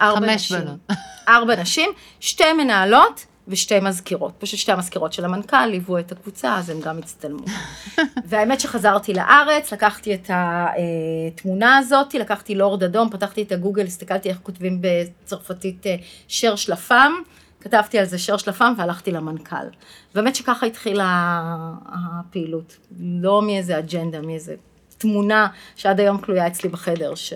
[0.00, 0.60] ארבע נשים.
[0.60, 0.78] בנות.
[1.28, 4.32] ארבע נשים, שתי מנהלות ושתי מזכירות.
[4.38, 7.44] פשוט שתי המזכירות של המנכ"ל ליוו את הקבוצה, אז הם גם הצטלמו.
[8.28, 14.38] והאמת שחזרתי לארץ, לקחתי את התמונה הזאת, לקחתי לורד אדום, פתחתי את הגוגל, הסתכלתי איך
[14.42, 15.96] כותבים בצרפתית אה,
[16.28, 17.12] שר שלפם.
[17.60, 19.66] כתבתי על זה שר שלפם והלכתי למנכ"ל.
[20.14, 21.40] באמת שככה התחילה
[21.86, 24.54] הפעילות, לא מאיזה אג'נדה, מאיזה
[24.98, 27.32] תמונה שעד היום תלויה אצלי בחדר, ש...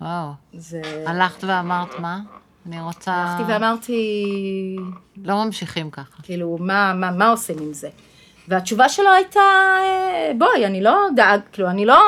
[0.00, 0.30] וואו.
[0.52, 1.04] זה...
[1.06, 2.20] הלכת ואמרת מה?
[2.66, 3.12] אני רוצה...
[3.12, 4.76] הלכתי ואמרתי...
[5.24, 6.22] לא ממשיכים ככה.
[6.22, 7.88] כאילו, מה, מה, מה עושים עם זה?
[8.48, 11.98] והתשובה שלו הייתה, אה, בואי, אני לא דאג, כאילו, אני לא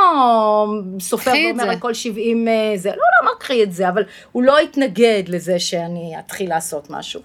[1.01, 4.59] סופר ואומר כל 70 אה, זה, לא, לא אמר קחי את זה, אבל הוא לא
[4.59, 7.20] התנגד לזה שאני אתחיל לעשות משהו.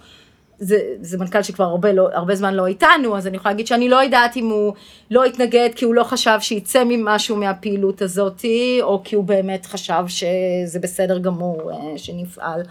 [0.58, 3.88] זה, זה מנכ"ל שכבר הרבה, לא, הרבה זמן לא איתנו, אז אני יכולה להגיד שאני
[3.88, 4.74] לא יודעת אם הוא
[5.10, 10.04] לא התנגד כי הוא לא חשב שיצא ממשהו מהפעילות הזאתי, או כי הוא באמת חשב
[10.06, 12.62] שזה בסדר גמור אה, שנפעל.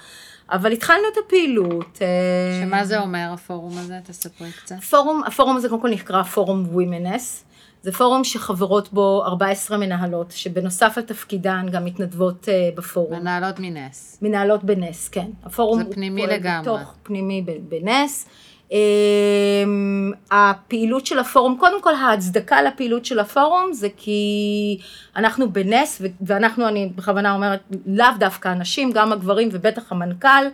[0.51, 1.99] אבל התחלנו את הפעילות.
[2.01, 3.99] אה, שמה זה אומר הפורום הזה?
[4.03, 4.75] תספרי קצת.
[4.77, 7.45] הפורום, הפורום הזה קודם כל נקרא פורום ווימנס.
[7.85, 13.19] זה פורום שחברות בו 14 מנהלות, שבנוסף לתפקידן גם מתנדבות uh, בפורום.
[13.19, 14.19] מנהלות מנס.
[14.21, 15.27] מנהלות בנס, כן.
[15.43, 16.61] הפורום זה פנימי לגמרי.
[16.61, 18.27] בתוך פנימי בנס.
[18.69, 18.73] Um,
[20.31, 24.79] הפעילות של הפורום, קודם כל ההצדקה לפעילות של הפורום זה כי
[25.15, 30.45] אנחנו בנס, ואנחנו, אני בכוונה אומרת, לאו דווקא הנשים, גם הגברים ובטח המנכ"ל,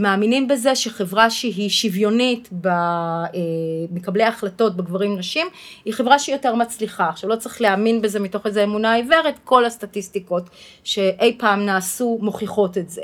[0.00, 5.46] מאמינים בזה שחברה שהיא שוויונית במקבלי אה, ההחלטות בגברים נשים,
[5.84, 7.08] היא חברה שהיא יותר מצליחה.
[7.08, 10.50] עכשיו לא צריך להאמין בזה מתוך איזו אמונה עיוורת, כל הסטטיסטיקות
[10.84, 13.02] שאי פעם נעשו מוכיחות את זה.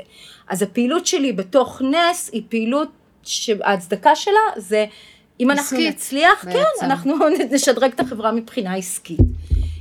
[0.49, 2.89] אז הפעילות שלי בתוך נס היא פעילות
[3.23, 4.85] שההצדקה שלה זה
[5.39, 6.59] אם אנחנו עסקית, נצליח, בעצם.
[6.59, 7.15] כן, אנחנו
[7.51, 9.19] נשדרג את החברה מבחינה עסקית.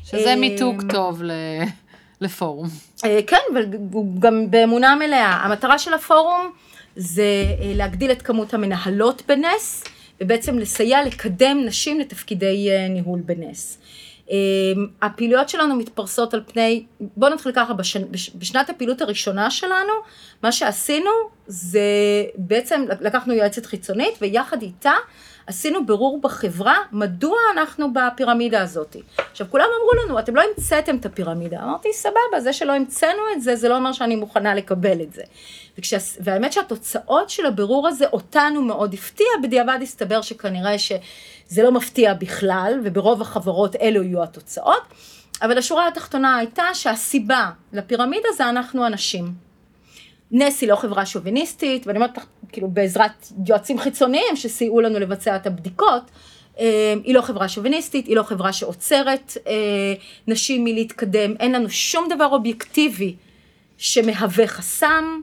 [0.05, 1.33] שזה אה, מיתוג טוב ל...
[2.21, 2.69] לפורום.
[3.05, 5.33] אה, כן, וגם באמונה מלאה.
[5.33, 6.51] המטרה של הפורום
[6.97, 7.23] זה
[7.61, 9.85] אה, להגדיל את כמות המנהלות בנס,
[10.21, 13.79] ובעצם לסייע לקדם נשים לתפקידי אה, ניהול בנס.
[14.31, 14.37] אה,
[15.03, 18.03] הפעילויות שלנו מתפרסות על פני, בואו נתחיל ככה, בשנ,
[18.35, 19.93] בשנת הפעילות הראשונה שלנו,
[20.43, 21.11] מה שעשינו
[21.47, 21.81] זה
[22.37, 24.93] בעצם לקחנו יועצת חיצונית ויחד איתה
[25.47, 28.97] עשינו ברור בחברה מדוע אנחנו בפירמידה הזאת.
[29.31, 31.63] עכשיו כולם אמרו לנו, אתם לא המצאתם את הפירמידה.
[31.63, 35.23] אמרתי, סבבה, זה שלא המצאנו את זה, זה לא אומר שאני מוכנה לקבל את זה.
[35.79, 42.15] וכשה, והאמת שהתוצאות של הבירור הזה אותנו מאוד הפתיע, בדיעבד הסתבר שכנראה שזה לא מפתיע
[42.15, 44.83] בכלל, וברוב החברות אלו יהיו התוצאות.
[45.43, 49.54] אבל השורה התחתונה הייתה שהסיבה לפירמידה זה אנחנו הנשים.
[50.37, 55.37] נס היא לא חברה שוביניסטית, ואני אומרת לך, כאילו בעזרת יועצים חיצוניים שסייעו לנו לבצע
[55.37, 56.11] את הבדיקות,
[56.61, 59.95] אה, היא לא חברה שוביניסטית, היא לא חברה שעוצרת אה,
[60.29, 63.17] נשים מלהתקדם, אין לנו שום דבר אובייקטיבי
[63.79, 65.21] שמהווה חסם,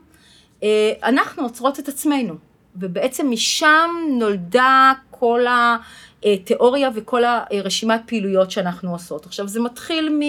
[0.62, 2.34] אה, אנחנו עוצרות את עצמנו,
[2.76, 5.44] ובעצם משם נולדה כל
[6.22, 9.26] התיאוריה וכל הרשימת פעילויות שאנחנו עושות.
[9.26, 10.22] עכשיו זה מתחיל מ...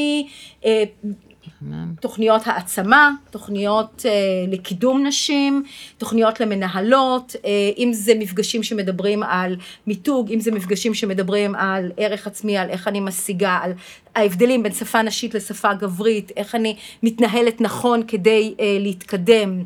[1.99, 4.11] תוכניות העצמה, תוכניות אה,
[4.47, 5.63] לקידום נשים,
[5.97, 9.55] תוכניות למנהלות, אה, אם זה מפגשים שמדברים על
[9.87, 13.71] מיתוג, אם זה מפגשים שמדברים על ערך עצמי, על איך אני משיגה, על
[14.15, 19.63] ההבדלים בין שפה נשית לשפה גברית, איך אני מתנהלת נכון כדי אה, להתקדם.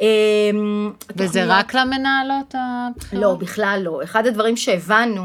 [0.00, 0.06] אה,
[1.16, 1.48] וזה תוכניות...
[1.48, 3.22] רק למנהלות הבחירות?
[3.22, 4.00] לא, בכלל לא.
[4.04, 5.22] אחד הדברים שהבנו,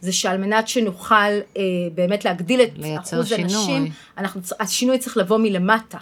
[0.00, 1.62] זה שעל מנת שנוכל אה,
[1.94, 3.42] באמת להגדיל את אחוז שינוי.
[3.42, 5.98] הנשים, אנחנו, השינוי צריך לבוא מלמטה.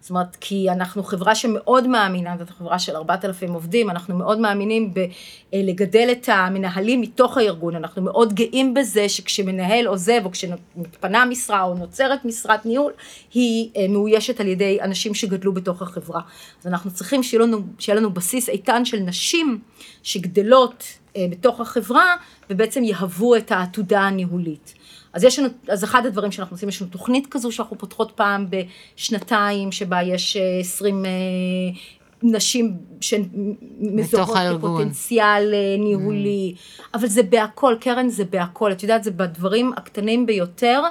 [0.00, 4.94] זאת אומרת, כי אנחנו חברה שמאוד מאמינה, זאת חברה של 4,000 עובדים, אנחנו מאוד מאמינים
[5.52, 11.74] בלגדל את המנהלים מתוך הארגון, אנחנו מאוד גאים בזה שכשמנהל עוזב או כשמתפנה משרה או
[11.74, 12.92] נוצרת משרת ניהול,
[13.34, 16.20] היא אה, מאוישת על ידי אנשים שגדלו בתוך החברה.
[16.60, 19.60] אז אנחנו צריכים שיהיה לנו, שיהיה לנו בסיס איתן של נשים
[20.02, 20.84] שגדלות
[21.16, 22.16] אה, בתוך החברה
[22.50, 24.74] ובעצם יהוו את העתודה הניהולית.
[25.12, 28.46] אז יש לנו, אז אחד הדברים שאנחנו עושים, יש לנו תוכנית כזו שאנחנו פותחות פעם
[28.50, 31.10] בשנתיים, שבה יש 20 אה,
[32.22, 36.82] נשים שמזוהות כפוטנציאל אה, ניהולי, mm.
[36.94, 40.82] אבל זה בהכל, קרן זה בהכל, את יודעת, זה בדברים הקטנים ביותר,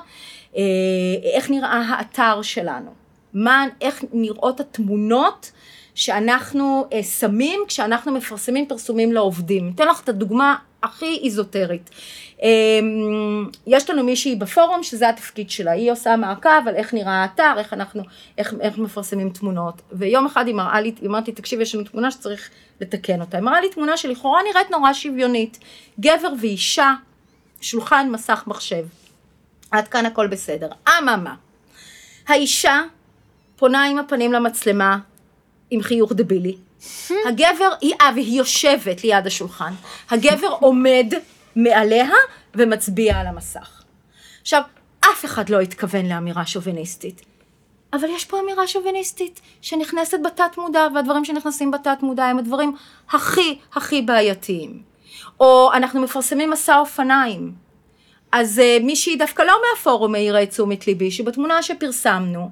[1.34, 2.92] איך נראה האתר שלנו,
[3.34, 5.52] מה, איך נראות התמונות
[5.98, 9.72] שאנחנו אה, שמים כשאנחנו מפרסמים פרסומים לעובדים.
[9.76, 11.90] אתן לך את הדוגמה הכי איזוטרית.
[12.44, 12.50] אה,
[13.68, 17.74] יש לנו מישהי בפורום שזה התפקיד שלה, היא עושה מעקב על איך נראה האתר, איך
[17.74, 18.04] אנחנו,
[18.38, 19.82] איך, איך מפרסמים תמונות.
[19.92, 22.50] ויום אחד היא מראה לי, היא אמרת לי, תקשיב, יש לנו תמונה שצריך
[22.82, 23.38] לתקן אותה.
[23.38, 25.60] היא מראה לי תמונה שלכאורה נראית נורא שוויונית.
[26.00, 26.94] גבר ואישה,
[27.62, 28.86] שולחן, מסך, מחשב.
[29.72, 30.70] עד כאן הכל בסדר.
[30.88, 31.36] אממה,
[32.28, 32.82] האישה
[33.56, 34.98] פונה עם הפנים למצלמה,
[35.70, 36.58] עם חיוך דבילי.
[37.28, 39.74] הגבר, היא, אה, והיא יושבת ליד השולחן.
[40.10, 41.14] הגבר עומד
[41.56, 42.10] מעליה
[42.56, 43.84] ומצביע על המסך.
[44.42, 44.62] עכשיו,
[45.00, 47.22] אף אחד לא התכוון לאמירה שוביניסטית.
[47.94, 52.76] אבל יש פה אמירה שוביניסטית שנכנסת בתת מודע, והדברים שנכנסים בתת מודע הם הדברים
[53.10, 54.82] הכי הכי בעייתיים.
[55.40, 57.54] או אנחנו מפרסמים מסע אופניים.
[58.32, 62.50] אז uh, מישהי דווקא לא מהפורום העירה את תשומת ליבי, שבתמונה שפרסמנו,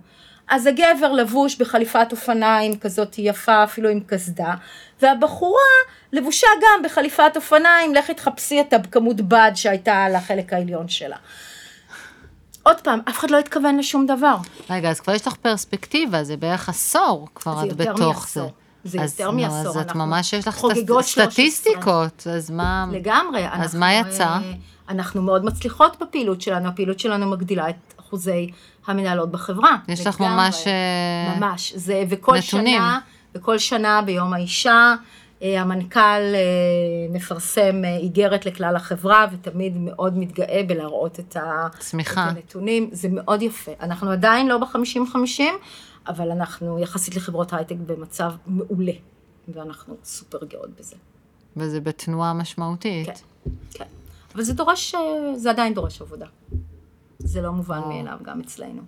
[0.47, 4.53] אז הגבר לבוש בחליפת אופניים כזאת יפה, אפילו עם קסדה,
[5.01, 5.59] והבחורה
[6.13, 11.17] לבושה גם בחליפת אופניים, לכי תחפשי את הכמות בד שהייתה על החלק העליון שלה.
[12.63, 14.35] עוד פעם, אף אחד לא התכוון לשום דבר.
[14.69, 18.51] רגע, אז כבר יש לך פרספקטיבה, זה בערך עשור כבר את בתוך מעשור.
[18.83, 18.97] זה.
[18.97, 19.67] זה יותר מעשור.
[19.67, 20.65] אז את ממש יש לך
[21.01, 22.85] סטטיסטיקות, אז מה...
[22.91, 23.47] לגמרי.
[23.51, 24.23] אז מה יצא?
[24.23, 24.39] אה,
[24.89, 28.51] אנחנו מאוד מצליחות בפעילות שלנו, הפעילות שלנו מגדילה את אחוזי
[28.87, 29.77] המנהלות בחברה.
[29.87, 32.77] יש לך ממש אה, ממש, זה, וכל נתונים.
[32.77, 32.99] שנה,
[33.35, 34.95] וכל שנה ביום האישה,
[35.41, 36.39] אה, המנכ"ל אה,
[37.09, 41.37] מפרסם איגרת לכלל החברה, ותמיד מאוד מתגאה בלהראות את,
[41.79, 42.29] צמיחה.
[42.31, 43.71] את הנתונים, זה מאוד יפה.
[43.79, 45.41] אנחנו עדיין לא ב-50-50,
[46.07, 48.93] אבל אנחנו יחסית לחברות הייטק במצב מעולה,
[49.47, 50.95] ואנחנו סופר גאות בזה.
[51.57, 53.07] וזה בתנועה משמעותית.
[53.07, 53.13] כן,
[53.71, 53.85] כן.
[54.35, 54.95] אבל זה דורש,
[55.35, 56.25] זה עדיין דורש עבודה.
[57.19, 57.79] זה לא מובן.
[57.79, 58.81] מאליו גם אצלנו,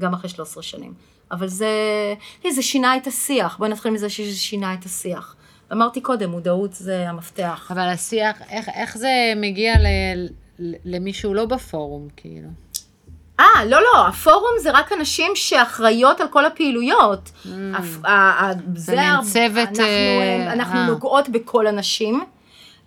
[0.00, 0.94] גם אחרי 13 שנים.
[1.30, 1.68] אבל זה,
[2.50, 5.36] זה שינה את השיח, בואי נתחיל מזה שזה שינה את השיח.
[5.72, 7.70] אמרתי קודם, מודעות זה המפתח.
[7.74, 9.86] אבל השיח, איך, איך זה מגיע ל,
[10.84, 12.48] למי שהוא לא בפורום, כאילו?
[13.40, 17.30] אה, לא, לא, הפורום זה רק אנשים שאחראיות על כל הפעילויות.
[17.44, 17.48] Mm.
[18.74, 19.68] זה מין צוות...
[19.68, 20.86] אנחנו, אה, אנחנו אה.
[20.86, 22.20] נוגעות בכל הנשים,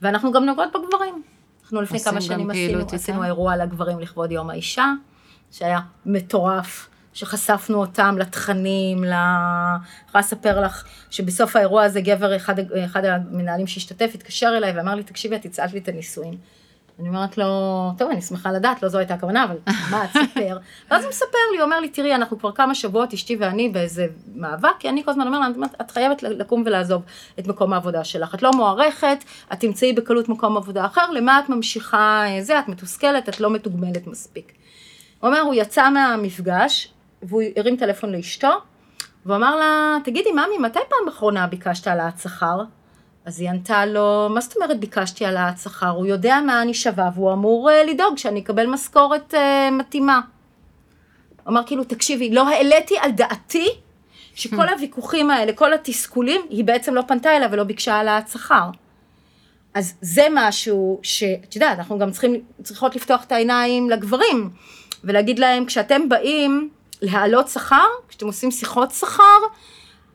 [0.01, 1.23] ואנחנו גם נוגעות בגברים.
[1.79, 4.91] אנחנו לפני כמה שנים עשינו, עשינו אירוע לגברים לכבוד יום האישה,
[5.51, 6.89] שהיה מטורף.
[7.13, 9.13] שחשפנו אותם לתכנים, ל...
[9.13, 12.55] אני יכולה לספר לך שבסוף האירוע הזה גבר, אחד,
[12.85, 16.37] אחד המנהלים שהשתתף, התקשר אליי ואמר לי, תקשיבי, את הצעת לי את הנישואים.
[16.99, 17.45] אני אומרת לו,
[17.97, 19.57] טוב, אני שמחה לדעת, לא זו הייתה הכוונה, אבל
[19.91, 20.57] מה, תספר.
[20.91, 24.07] ואז הוא מספר לי, הוא אומר לי, תראי, אנחנו כבר כמה שבועות, אשתי ואני, באיזה
[24.35, 25.47] מאבק, כי אני כל הזמן אומר לה,
[25.81, 27.01] את חייבת לקום ולעזוב
[27.39, 28.35] את מקום העבודה שלך.
[28.35, 29.23] את לא מוערכת,
[29.53, 33.49] את תמצאי בקלות מקום עבודה אחר, למה את ממשיכה אה, זה, את מתוסכלת, את לא
[33.49, 34.51] מתוגמלת מספיק.
[35.19, 38.51] הוא אומר, הוא יצא מהמפגש, והוא הרים טלפון לאשתו,
[39.25, 42.57] והוא אמר לה, תגידי, ממי, מתי פעם אחרונה ביקשת העלאת שכר?
[43.25, 45.89] אז היא ענתה לו, מה זאת אומרת ביקשתי העלאת שכר?
[45.89, 49.37] הוא יודע מה אני שווה והוא אמור uh, לדאוג שאני אקבל משכורת uh,
[49.71, 50.21] מתאימה.
[51.43, 53.69] הוא אמר כאילו, תקשיבי, לא העליתי על דעתי
[54.35, 58.69] שכל הוויכוחים האלה, כל התסכולים, היא בעצם לא פנתה אליו ולא ביקשה העלאת שכר.
[59.73, 64.49] אז זה משהו שאת יודעת, אנחנו גם צריכים, צריכות לפתוח את העיניים לגברים
[65.03, 66.69] ולהגיד להם, כשאתם באים
[67.01, 69.39] להעלות שכר, כשאתם עושים שיחות שכר,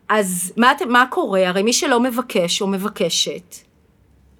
[0.08, 1.48] אז מה, מה קורה?
[1.48, 3.54] הרי מי שלא מבקש או מבקשת,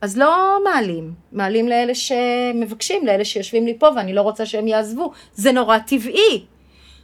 [0.01, 1.13] אז לא מעלים.
[1.33, 5.13] מעלים לאלה שמבקשים, לאלה שיושבים לי פה ואני לא רוצה שהם יעזבו.
[5.35, 6.45] זה נורא טבעי.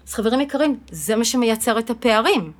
[0.07, 2.53] אז חברים יקרים, זה מה שמייצר את הפערים.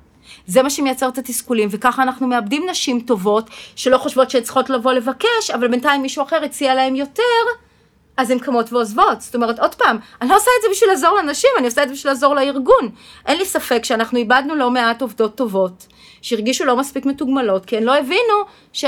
[0.47, 4.93] זה מה שמייצר את התסכולים, וככה אנחנו מאבדים נשים טובות שלא חושבות שהן צריכות לבוא
[4.93, 7.23] לבקש, אבל בינתיים מישהו אחר הציע להם יותר,
[8.17, 9.21] אז הן קמות ועוזבות.
[9.21, 11.87] זאת אומרת, עוד פעם, אני לא עושה את זה בשביל לעזור לנשים, אני עושה את
[11.87, 12.89] זה בשביל לעזור לארגון.
[13.25, 15.87] אין לי ספק שאנחנו איבדנו לא מעט עובדות טובות,
[16.21, 18.33] שהרגישו לא מספיק מתוגמלות, כי הן לא הבינו
[18.73, 18.85] ש...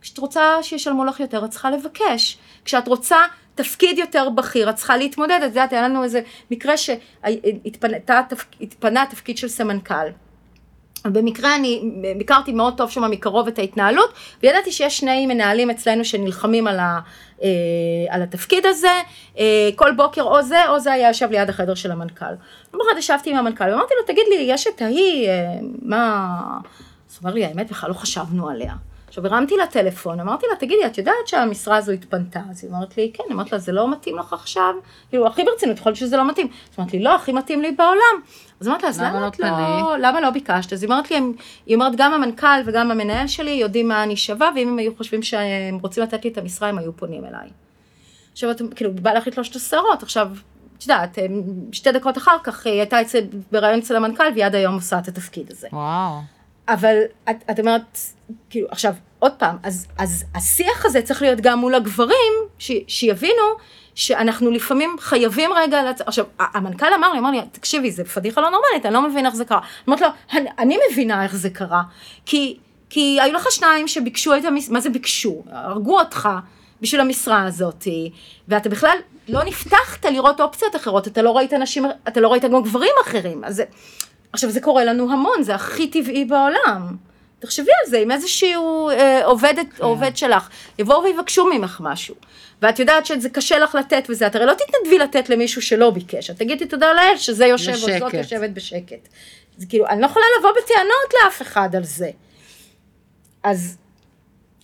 [0.00, 2.38] כשאת רוצה שישלמו לך יותר, את צריכה לבקש.
[2.64, 3.16] כשאת רוצה
[3.54, 9.48] תפקיד יותר בכיר, את צריכה להתמודד, את יודעת, היה לנו איזה מקרה שהתפנה התפקיד של
[9.48, 10.27] סמנכ"ל.
[11.04, 11.82] במקרה אני
[12.18, 17.00] ביקרתי מאוד טוב שם מקרוב את ההתנהלות, וידעתי שיש שני מנהלים אצלנו שנלחמים על, ה,
[17.42, 17.48] אה,
[18.08, 19.00] על התפקיד הזה,
[19.38, 22.34] אה, כל בוקר או זה או זה היה יושב ליד החדר של המנכ"ל.
[22.74, 25.32] יום אחד ישבתי עם המנכ"ל ואמרתי לו, תגיד לי, יש את ההיא, אה,
[25.82, 26.38] מה...
[27.10, 28.72] אז הוא אומר לי, האמת, בכלל לא חשבנו עליה.
[29.08, 32.40] עכשיו הרמתי לה טלפון, אמרתי לה, תגידי, את יודעת שהמשרה הזו התפנתה?
[32.50, 34.74] אז היא אמרת לי, כן, אמרתי לה, זה לא מתאים לך עכשיו?
[35.08, 36.46] כאילו, הכי ברצינות, יכול להיות שזה לא מתאים.
[36.72, 38.20] אז אמרתי לי, לא, הכי מתאים לי בעולם.
[38.60, 40.72] אז אמרתי לה, אז למה, את לא, למה לא ביקשת?
[40.72, 41.20] אז היא אמרת לי,
[41.66, 45.22] היא אומרת, גם המנכ"ל וגם המנהל שלי יודעים מה אני שווה, ואם הם היו חושבים
[45.22, 47.48] שהם רוצים לתת לי את המשרה, הם היו פונים אליי.
[48.32, 50.30] עכשיו, את, כאילו, בא לך לתלוש את השערות, עכשיו,
[50.78, 51.18] את יודעת,
[51.72, 53.20] שתי דקות אחר כך היא הייתה אצל,
[53.52, 55.68] בראיון אצל המנכ"ל, והיא עד היום עושה את התפקיד הזה.
[55.72, 56.20] וואו.
[56.68, 56.96] אבל
[57.30, 57.98] את, את אומרת,
[58.50, 63.42] כאילו, עכשיו, עוד פעם, אז, אז השיח הזה צריך להיות גם מול הגברים, ש, שיבינו
[63.94, 66.00] שאנחנו לפעמים חייבים רגע, לצ...
[66.00, 69.34] עכשיו, המנכ"ל אמר לי, אמר לי, תקשיבי, זה פדיחה לא נורמלית, אני לא מבין איך
[69.34, 69.60] זה קרה.
[69.88, 71.82] אמרתי לו, אני, אני מבינה איך זה קרה,
[72.26, 72.56] כי,
[72.90, 75.42] כי היו לך שניים שביקשו את המשרה, מה זה ביקשו?
[75.50, 76.28] הרגו אותך
[76.80, 77.86] בשביל המשרה הזאת,
[78.48, 78.98] ואתה בכלל
[79.28, 83.44] לא נפתחת לראות אופציות אחרות, אתה לא ראית אנשים, אתה לא ראית גם גברים אחרים,
[83.44, 83.64] אז זה...
[84.32, 86.96] עכשיו, זה קורה לנו המון, זה הכי טבעי בעולם.
[87.38, 89.84] תחשבי על זה, אם איזשהו אה, עובדת או כן.
[89.84, 92.14] עובד שלך יבואו ויבקשו ממך משהו,
[92.62, 96.30] ואת יודעת שזה קשה לך לתת וזה, את הרי לא תתנדבי לתת למישהו שלא ביקש,
[96.30, 98.02] את תגידי תודה לאל שזה יושב בשקט.
[98.02, 99.08] או זאת יושבת בשקט.
[99.56, 102.10] זה כאילו, אני לא יכולה לבוא בטענות לאף אחד על זה.
[103.42, 103.78] אז,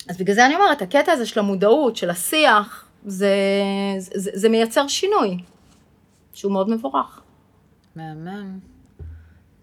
[0.09, 3.29] אז בגלל זה אני אומרת, הקטע הזה של המודעות, של השיח, זה,
[3.99, 5.37] זה, זה, זה מייצר שינוי,
[6.33, 7.21] שהוא מאוד מבורך.
[7.97, 8.59] מהמם.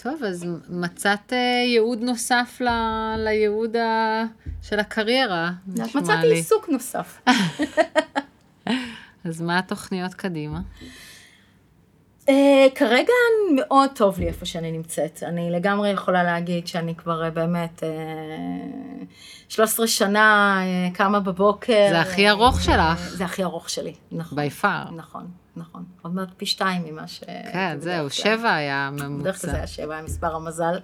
[0.03, 2.67] טוב, אז מצאת אה, ייעוד נוסף ל...
[3.17, 4.23] לייעוד ה...
[4.61, 6.35] של הקריירה, נשמע מצאתי לי.
[6.35, 7.21] עיסוק נוסף.
[9.25, 10.59] אז מה התוכניות קדימה?
[12.21, 12.31] Uh,
[12.75, 13.13] כרגע
[13.55, 15.23] מאוד טוב לי איפה שאני נמצאת.
[15.23, 19.05] אני לגמרי יכולה להגיד שאני כבר uh, באמת uh,
[19.49, 21.87] 13 שנה uh, קמה בבוקר.
[21.89, 22.99] זה הכי ארוך uh, שלך.
[22.99, 24.35] זה הכי ארוך שלי, נכון.
[24.35, 24.91] בי פאר.
[24.95, 25.40] נכון.
[25.55, 27.23] נכון, עוד מעט פי שתיים ממה ש...
[27.53, 29.21] כן, זהו, שבע היה ממוצע.
[29.21, 30.79] בדרך כלל זה היה שבע, היה מספר המזל.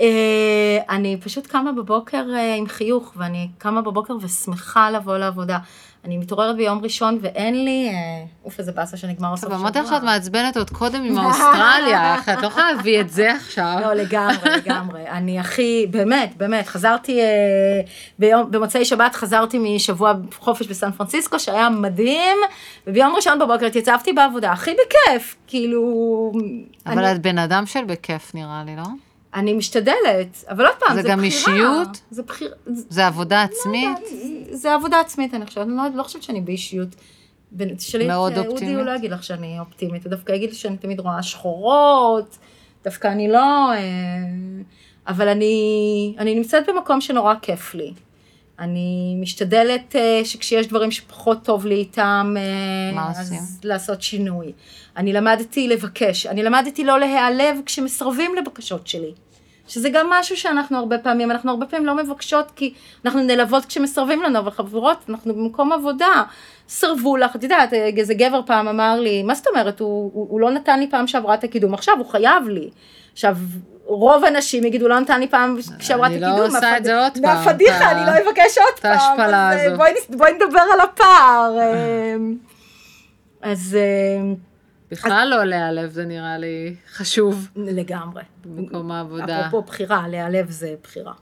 [0.00, 5.58] אה, אני פשוט קמה בבוקר אה, עם חיוך, ואני קמה בבוקר ושמחה לבוא לעבודה.
[6.04, 7.94] אני מתעוררת ביום ראשון ואין לי, אה,
[8.44, 9.60] אוף איזה באסה שנגמר הסוף שבוע.
[9.60, 13.78] אמרתי לך שאת מעצבנת עוד קודם עם האוסטרליה, את לא יכולה להביא את זה עכשיו.
[13.80, 15.08] לא, לגמרי, לגמרי.
[15.08, 17.20] אני הכי, באמת, באמת, חזרתי,
[18.18, 22.36] ביום, במוצאי שבת חזרתי משבוע חופש בסן פרנסיסקו, שהיה מדהים,
[22.86, 26.32] וביום ראשון בבוקר התייצבתי בעבודה, הכי בכיף, כאילו...
[26.86, 27.12] אבל אני...
[27.12, 29.07] את בן אדם של בכיף נראה לי, לא?
[29.34, 31.24] אני משתדלת, אבל עוד פעם, זה, זה גם בחירה.
[31.24, 32.00] אישיות?
[32.10, 32.56] זה בחירה.
[32.66, 33.98] זה עבודה עצמית?
[34.00, 36.88] לא, זה עבודה עצמית, אני חושבת, אני לא, לא חושבת שאני באישיות.
[37.76, 38.16] תשאלי את
[38.46, 42.38] אודי, הוא לא יגיד לך שאני אופטימית, הוא דווקא יגיד שאני תמיד רואה שחורות,
[42.84, 43.72] דווקא אני לא...
[43.72, 43.78] אה,
[45.06, 47.92] אבל אני, אני נמצאת במקום שנורא כיף לי.
[48.58, 53.38] אני משתדלת אה, שכשיש דברים שפחות טוב לי איתם, אה, אז עושים?
[53.64, 54.52] לעשות שינוי.
[54.96, 59.12] אני למדתי לבקש, אני למדתי לא להיעלב כשמסרבים לבקשות שלי.
[59.68, 64.22] שזה גם משהו שאנחנו הרבה פעמים, אנחנו הרבה פעמים לא מבקשות כי אנחנו נעלבות כשמסרבים
[64.22, 66.22] לנו, אבל חברות, אנחנו במקום עבודה,
[66.68, 70.40] סרבו לך, את יודעת, איזה גבר פעם אמר לי, מה זאת אומרת, הוא, הוא, הוא
[70.40, 72.70] לא נתן לי פעם שעברה את הקידום, עכשיו הוא חייב לי.
[73.18, 73.36] עכשיו,
[73.84, 76.30] רוב הנשים יגידו, לא נתן לי פעם כשעברה את הקידום.
[76.30, 77.22] אני לא עושה את זה עוד פעם.
[77.22, 78.92] מהפדיחה, אני לא אבקש עוד פעם.
[78.92, 79.76] את ההשפלה הזו.
[80.16, 81.56] בואי נדבר על הפער.
[81.60, 82.16] אה,
[83.42, 83.76] אז...
[83.80, 84.34] אה,
[84.90, 87.48] בכלל לא להיעלב זה נראה לי חשוב.
[87.56, 88.22] לגמרי.
[88.44, 89.46] במקום העבודה.
[89.46, 91.12] אפרופו בחירה, להיעלב זה בחירה.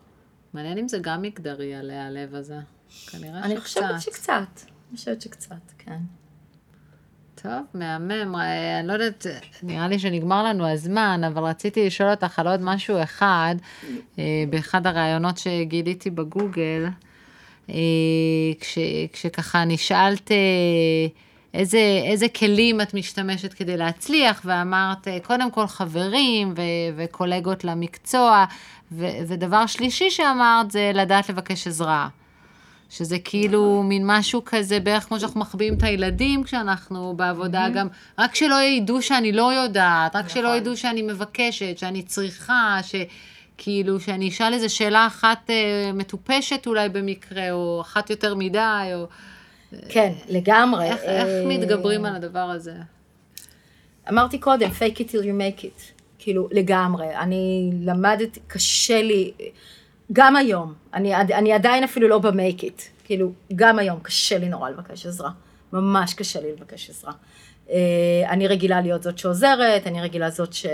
[0.55, 2.59] מעניין אם זה גם מגדרי, הלהיעלב הזה.
[3.11, 3.45] כנראה שקצת.
[3.45, 4.61] אני חושבת שקצת.
[4.91, 5.99] אני חושבת שקצת, כן.
[7.43, 8.37] טוב, מהמם.
[8.37, 9.27] אה, אני לא יודעת,
[9.63, 13.55] נראה לי שנגמר לנו הזמן, אבל רציתי לשאול אותך על עוד משהו אחד,
[14.19, 16.87] אה, באחד הראיונות שגיליתי בגוגל,
[17.71, 17.75] אה,
[18.61, 18.79] כש,
[19.13, 20.31] כשככה נשאלת
[21.55, 26.63] איזה, איזה כלים את משתמשת כדי להצליח, ואמרת, קודם כל חברים ו,
[26.97, 28.45] וקולגות למקצוע,
[28.93, 32.09] ו, ודבר שלישי שאמרת זה לדעת לבקש עזרה.
[32.91, 38.35] שזה כאילו מין משהו כזה, בערך כמו שאנחנו מחביאים את הילדים כשאנחנו בעבודה, גם רק
[38.35, 40.57] שלא ידעו שאני לא יודעת, רק שלא נכון.
[40.57, 47.51] ידעו שאני מבקשת, שאני צריכה, שכאילו, שאני אשאל איזה שאלה אחת אה, מטופשת אולי במקרה,
[47.51, 49.07] או אחת יותר מדי, או...
[49.89, 50.85] כן, לגמרי.
[50.85, 52.75] איך, איך אה, מתגברים על הדבר הזה?
[54.09, 55.97] אמרתי קודם, fake it till you make it.
[56.19, 57.17] כאילו, לגמרי.
[57.17, 59.33] אני למדתי, קשה לי,
[60.13, 64.71] גם היום, אני, אני עדיין אפילו לא במייק איט, כאילו, גם היום קשה לי נורא
[64.71, 65.31] לבקש עזרה.
[65.73, 67.13] ממש קשה לי לבקש עזרה.
[67.71, 67.77] אה,
[68.29, 70.67] אני רגילה להיות זאת שעוזרת, אני רגילה זאת ש...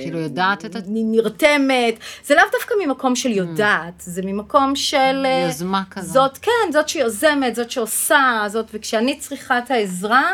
[0.00, 1.98] כאילו יודעת את נרתמת.
[2.24, 5.22] זה לאו דווקא ממקום של יודעת, זה ממקום של...
[5.24, 6.12] אה, יוזמה כזאת.
[6.12, 10.32] זאת, כן, זאת שיוזמת, זאת שעושה, זאת, וכשאני צריכה את העזרה,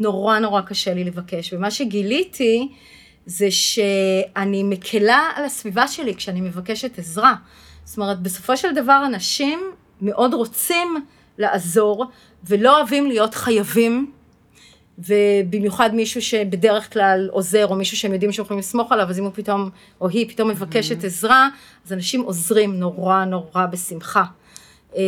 [0.00, 1.52] נורא נורא קשה לי לבקש.
[1.52, 2.68] ומה שגיליתי,
[3.26, 7.34] זה שאני מקלה על הסביבה שלי כשאני מבקשת עזרה.
[7.88, 9.60] זאת אומרת, בסופו של דבר אנשים
[10.02, 11.04] מאוד רוצים
[11.38, 12.04] לעזור,
[12.44, 14.12] ולא אוהבים להיות חייבים.
[14.98, 19.24] ובמיוחד מישהו שבדרך כלל עוזר, או מישהו שהם יודעים שהם יכולים לסמוך עליו, אז אם
[19.24, 19.70] הוא פתאום,
[20.00, 21.48] או היא פתאום מבקשת עזרה,
[21.86, 24.24] אז אנשים עוזרים נורא נורא בשמחה.
[24.94, 25.00] אמ,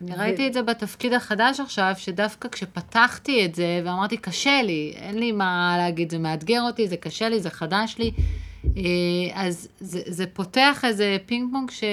[0.00, 5.18] אני ראיתי את זה בתפקיד החדש עכשיו, שדווקא כשפתחתי את זה, ואמרתי, קשה לי, אין
[5.18, 8.10] לי מה להגיד, זה מאתגר אותי, זה קשה לי, זה חדש לי,
[9.34, 11.84] אז זה, זה פותח איזה פינג פונג ש,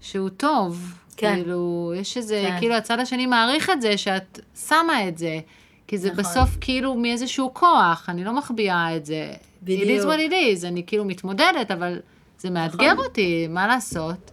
[0.00, 0.94] שהוא טוב.
[1.16, 1.34] כן.
[1.34, 2.58] כאילו, יש איזה, כן.
[2.58, 5.38] כאילו הצד השני מעריך את זה, שאת שמה את זה.
[5.86, 6.24] כי זה נכון.
[6.24, 9.32] בסוף כאילו מאיזשהו כוח, אני לא מחביאה את זה.
[9.62, 9.82] בדיוק.
[9.82, 11.98] It is what it is, אני כאילו מתמודדת, אבל
[12.38, 14.30] זה מאתגר אותי, מה לעשות?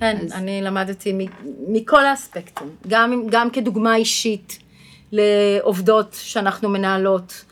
[0.00, 1.26] כן, אז- אני למדתי מ-
[1.72, 4.58] מכל האספקטים, גם, גם כדוגמה אישית
[5.12, 7.44] לעובדות שאנחנו מנהלות.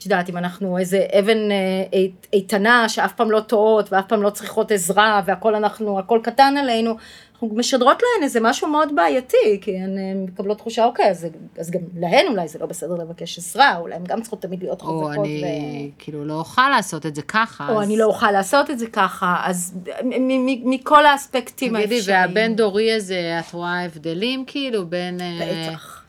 [0.00, 1.56] את יודעת, אם אנחנו איזה אבן אה,
[1.92, 6.54] אית- איתנה שאף פעם לא טועות ואף פעם לא צריכות עזרה והכל אנחנו, הכל קטן
[6.58, 6.96] עלינו,
[7.32, 11.26] אנחנו משדרות להן איזה משהו מאוד בעייתי, כי הן אה, מקבלות תחושה, אוקיי, אז,
[11.58, 14.82] אז גם להן אולי זה לא בסדר לבקש עזרה, אולי הן גם צריכות תמיד להיות
[14.82, 15.16] חזקות.
[15.16, 17.68] או אני כאילו לא אוכל לעשות את זה ככה.
[17.72, 19.74] או אז- אני לא אוכל לעשות את זה ככה, אז
[20.04, 22.20] מ- מ- מכל האספקטים תגידי, האפשריים.
[22.28, 25.20] והבין דורי הזה, את רואה הבדלים כאילו בין...
[25.20, 25.99] אה, בטח.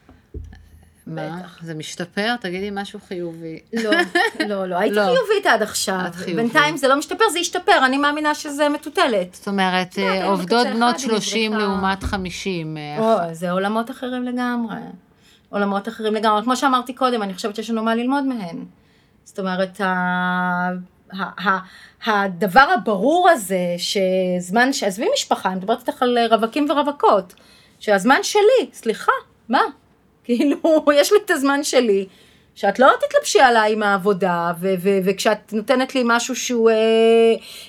[1.15, 1.41] מה?
[1.61, 2.35] זה משתפר?
[2.41, 3.59] תגידי משהו חיובי.
[3.73, 3.91] לא,
[4.49, 5.01] לא, לא, הייתי לא.
[5.03, 5.99] חיובית עד עכשיו.
[6.07, 6.35] את חיובית.
[6.35, 9.33] בינתיים זה לא משתפר, זה ישתפר, אני מאמינה שזה מטוטלת.
[9.35, 11.67] זאת אומרת, יודעת, אה, עובדות בנות אחד, היא 30 נזרקה.
[11.67, 12.77] לעומת 50.
[12.77, 14.75] אה, או, זה עולמות אחרים לגמרי.
[15.49, 16.43] עולמות אחרים לגמרי.
[16.43, 18.65] כמו שאמרתי קודם, אני חושבת שיש לנו מה ללמוד מהן.
[19.23, 19.85] זאת אומרת, ה...
[21.13, 21.59] ה- ה-
[22.05, 27.33] הדבר הברור הזה, שזמן, עזבי משפחה, אני מדברת איתך על רווקים ורווקות,
[27.79, 29.11] שהזמן שלי, סליחה,
[29.49, 29.61] מה?
[30.23, 30.57] כאילו,
[30.99, 32.05] יש לי את הזמן שלי,
[32.55, 36.75] שאת לא תתלבשי עליי עם העבודה, ו- ו- וכשאת נותנת לי משהו שהוא אה,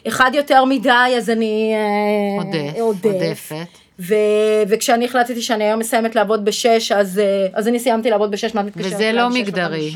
[0.09, 3.05] אחד יותר מדי, אז אני אה, עודף, עודף.
[3.53, 3.78] עודפת.
[3.98, 4.14] ו-
[4.68, 8.62] וכשאני החלטתי שאני היום מסיימת לעבוד בשש, אז, אה, אז אני סיימתי לעבוד בשש, מה
[8.62, 9.94] מתקשרת וזה לא מגדרי.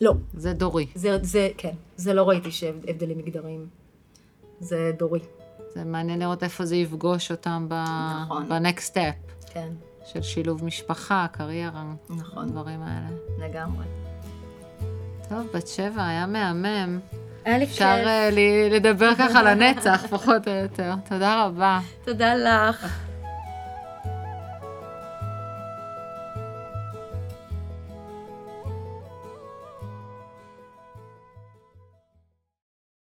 [0.00, 0.86] לא, זה דורי.
[0.94, 3.66] זה, זה, כן, זה לא ראיתי שהבדלים מגדריים.
[4.60, 5.20] זה דורי,
[5.74, 7.84] זה מעניין לראות איפה זה יפגוש אותם ב-
[8.24, 8.48] נכון.
[8.48, 9.68] ב-next step כן,
[10.12, 13.06] של שילוב משפחה, קריירה, נכון, הדברים האלה.
[13.48, 13.84] לגמרי.
[15.28, 16.98] טוב, בת שבע, היה מהמם.
[17.44, 20.94] היה לי אפשר כיף, אה, לי- לדבר ככה לנצח, פחות או יותר.
[21.08, 21.78] תודה רבה.
[22.04, 22.86] תודה לך.